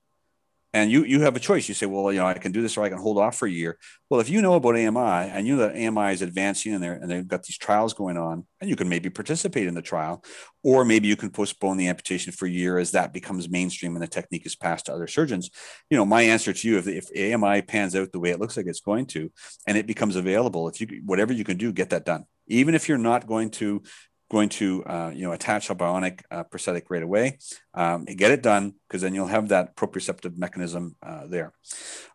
[0.73, 1.67] and you you have a choice.
[1.67, 3.47] You say, well, you know, I can do this or I can hold off for
[3.47, 3.77] a year.
[4.09, 6.93] Well, if you know about AMI and you know that AMI is advancing in there
[6.93, 10.23] and they've got these trials going on, and you can maybe participate in the trial,
[10.63, 14.03] or maybe you can postpone the amputation for a year as that becomes mainstream and
[14.03, 15.49] the technique is passed to other surgeons.
[15.89, 18.57] You know, my answer to you, if, if AMI pans out the way it looks
[18.57, 19.31] like it's going to,
[19.65, 22.25] and it becomes available, if you whatever you can do, get that done.
[22.47, 23.83] Even if you're not going to
[24.29, 27.37] going to uh, you know attach a bionic uh, prosthetic right away
[27.73, 31.53] um, get it done because then you'll have that proprioceptive mechanism uh, there.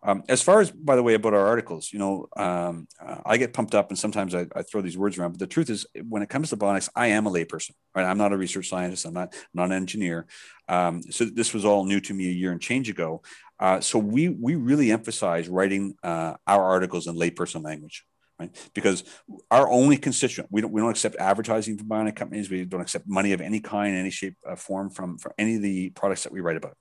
[0.03, 3.37] Um, as far as by the way about our articles you know um, uh, i
[3.37, 5.87] get pumped up and sometimes I, I, throw these words around but the truth is
[6.09, 8.05] when it comes to bionics i am a layperson right?
[8.05, 10.27] I'm not a research scientist i'm not, I'm not an engineer.
[10.69, 13.23] Um, so this was all new to me a year and change ago.
[13.61, 18.05] Uh, so we we really emphasize writing uh, our articles in layperson language
[18.39, 18.71] right?
[18.75, 19.05] Because
[19.51, 22.51] our only constituent, we don't, we don't accept advertising from bionic companies.
[22.51, 25.63] We don't accept money of any kind, any shape, uh, form from, from any of
[25.63, 26.77] the products that we write about.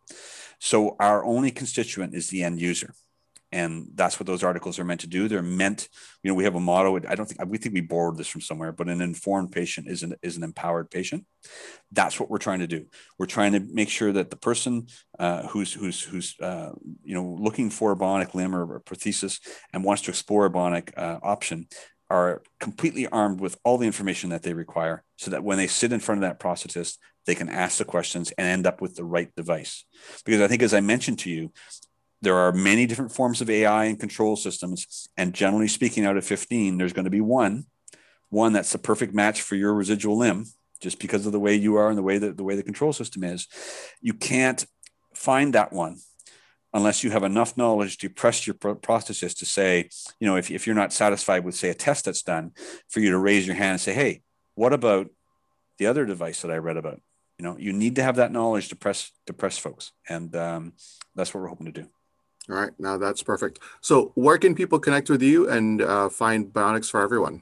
[0.60, 2.94] So our only constituent is the end user
[3.54, 5.28] and that's what those articles are meant to do.
[5.28, 5.88] They're meant,
[6.24, 6.98] you know, we have a motto.
[7.08, 10.02] I don't think we think we borrowed this from somewhere, but an informed patient is
[10.02, 11.26] an is an empowered patient.
[11.92, 12.88] That's what we're trying to do.
[13.20, 14.88] We're trying to make sure that the person
[15.20, 16.72] uh, who's who's who's uh,
[17.04, 19.40] you know looking for a bionic limb or a prosthesis
[19.72, 21.68] and wants to explore a bionic uh, option
[22.10, 25.94] are completely armed with all the information that they require, so that when they sit
[25.94, 29.04] in front of that prosthetist, they can ask the questions and end up with the
[29.04, 29.86] right device.
[30.26, 31.52] Because I think, as I mentioned to you,
[32.24, 35.10] there are many different forms of AI and control systems.
[35.18, 37.66] And generally speaking, out of 15, there's going to be one,
[38.30, 40.46] one that's the perfect match for your residual limb,
[40.80, 42.94] just because of the way you are and the way that the way the control
[42.94, 43.48] system is.
[44.02, 44.66] You can't
[45.14, 45.98] find that one
[46.74, 49.90] unless you have enough knowledge to press your prosthetist to say,
[50.20, 52.52] you know, if, if you're not satisfied with, say, a test that's done,
[52.90, 54.24] for you to raise your hand and say, hey,
[54.56, 55.08] what about
[55.78, 57.00] the other device that I read about?
[57.38, 60.74] You know, you need to have that knowledge to press to press folks, and um,
[61.16, 61.90] that's what we're hoping to do.
[62.50, 63.60] All right, now that's perfect.
[63.82, 67.42] So, where can people connect with you and uh, find Bionics for Everyone?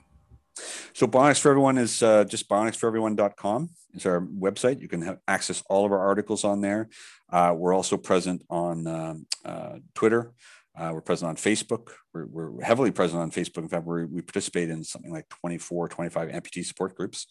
[0.93, 3.69] So, Bionics for Everyone is uh, just bionicsforeveryone.com.
[3.93, 4.79] It's our website.
[4.79, 6.89] You can have access all of our articles on there.
[7.31, 10.33] Uh, we're also present on um, uh, Twitter.
[10.77, 11.89] Uh, we're present on Facebook.
[12.13, 13.63] We're, we're, heavily present on Facebook.
[13.63, 17.27] In fact, we participate in something like 24, 25 amputee support groups.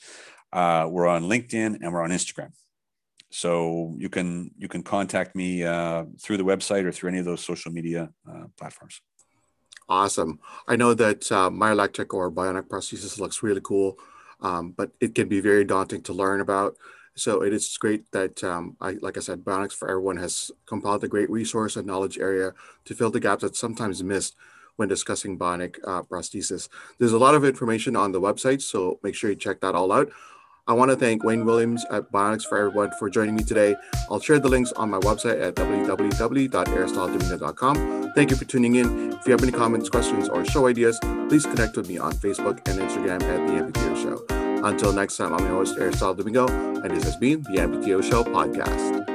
[0.52, 2.50] Uh, we're on LinkedIn and we're on Instagram.
[3.30, 7.24] So you can you can contact me uh, through the website or through any of
[7.24, 9.00] those social media uh, platforms.
[9.88, 10.38] Awesome.
[10.68, 13.98] I know that uh, myoelectric or bionic prosthesis looks really cool,
[14.40, 16.76] um, but it can be very daunting to learn about.
[17.16, 21.02] So it is great that, um, I, like I said, Bionics for Everyone has compiled
[21.04, 22.52] a great resource and knowledge area
[22.84, 24.36] to fill the gaps that sometimes missed
[24.76, 26.68] when discussing bionic uh, prosthesis.
[26.98, 29.92] There's a lot of information on the website, so make sure you check that all
[29.92, 30.10] out.
[30.70, 33.74] I want to thank Wayne Williams at Bionics for Everyone for joining me today.
[34.08, 38.12] I'll share the links on my website at www.aristotle.com.
[38.14, 39.14] Thank you for tuning in.
[39.14, 40.96] If you have any comments, questions, or show ideas,
[41.28, 44.24] please connect with me on Facebook and Instagram at The AmpuTO Show.
[44.64, 48.22] Until next time, I'm your host, Aristotle Domingo, and this has been The AmpuTO Show
[48.22, 49.09] podcast.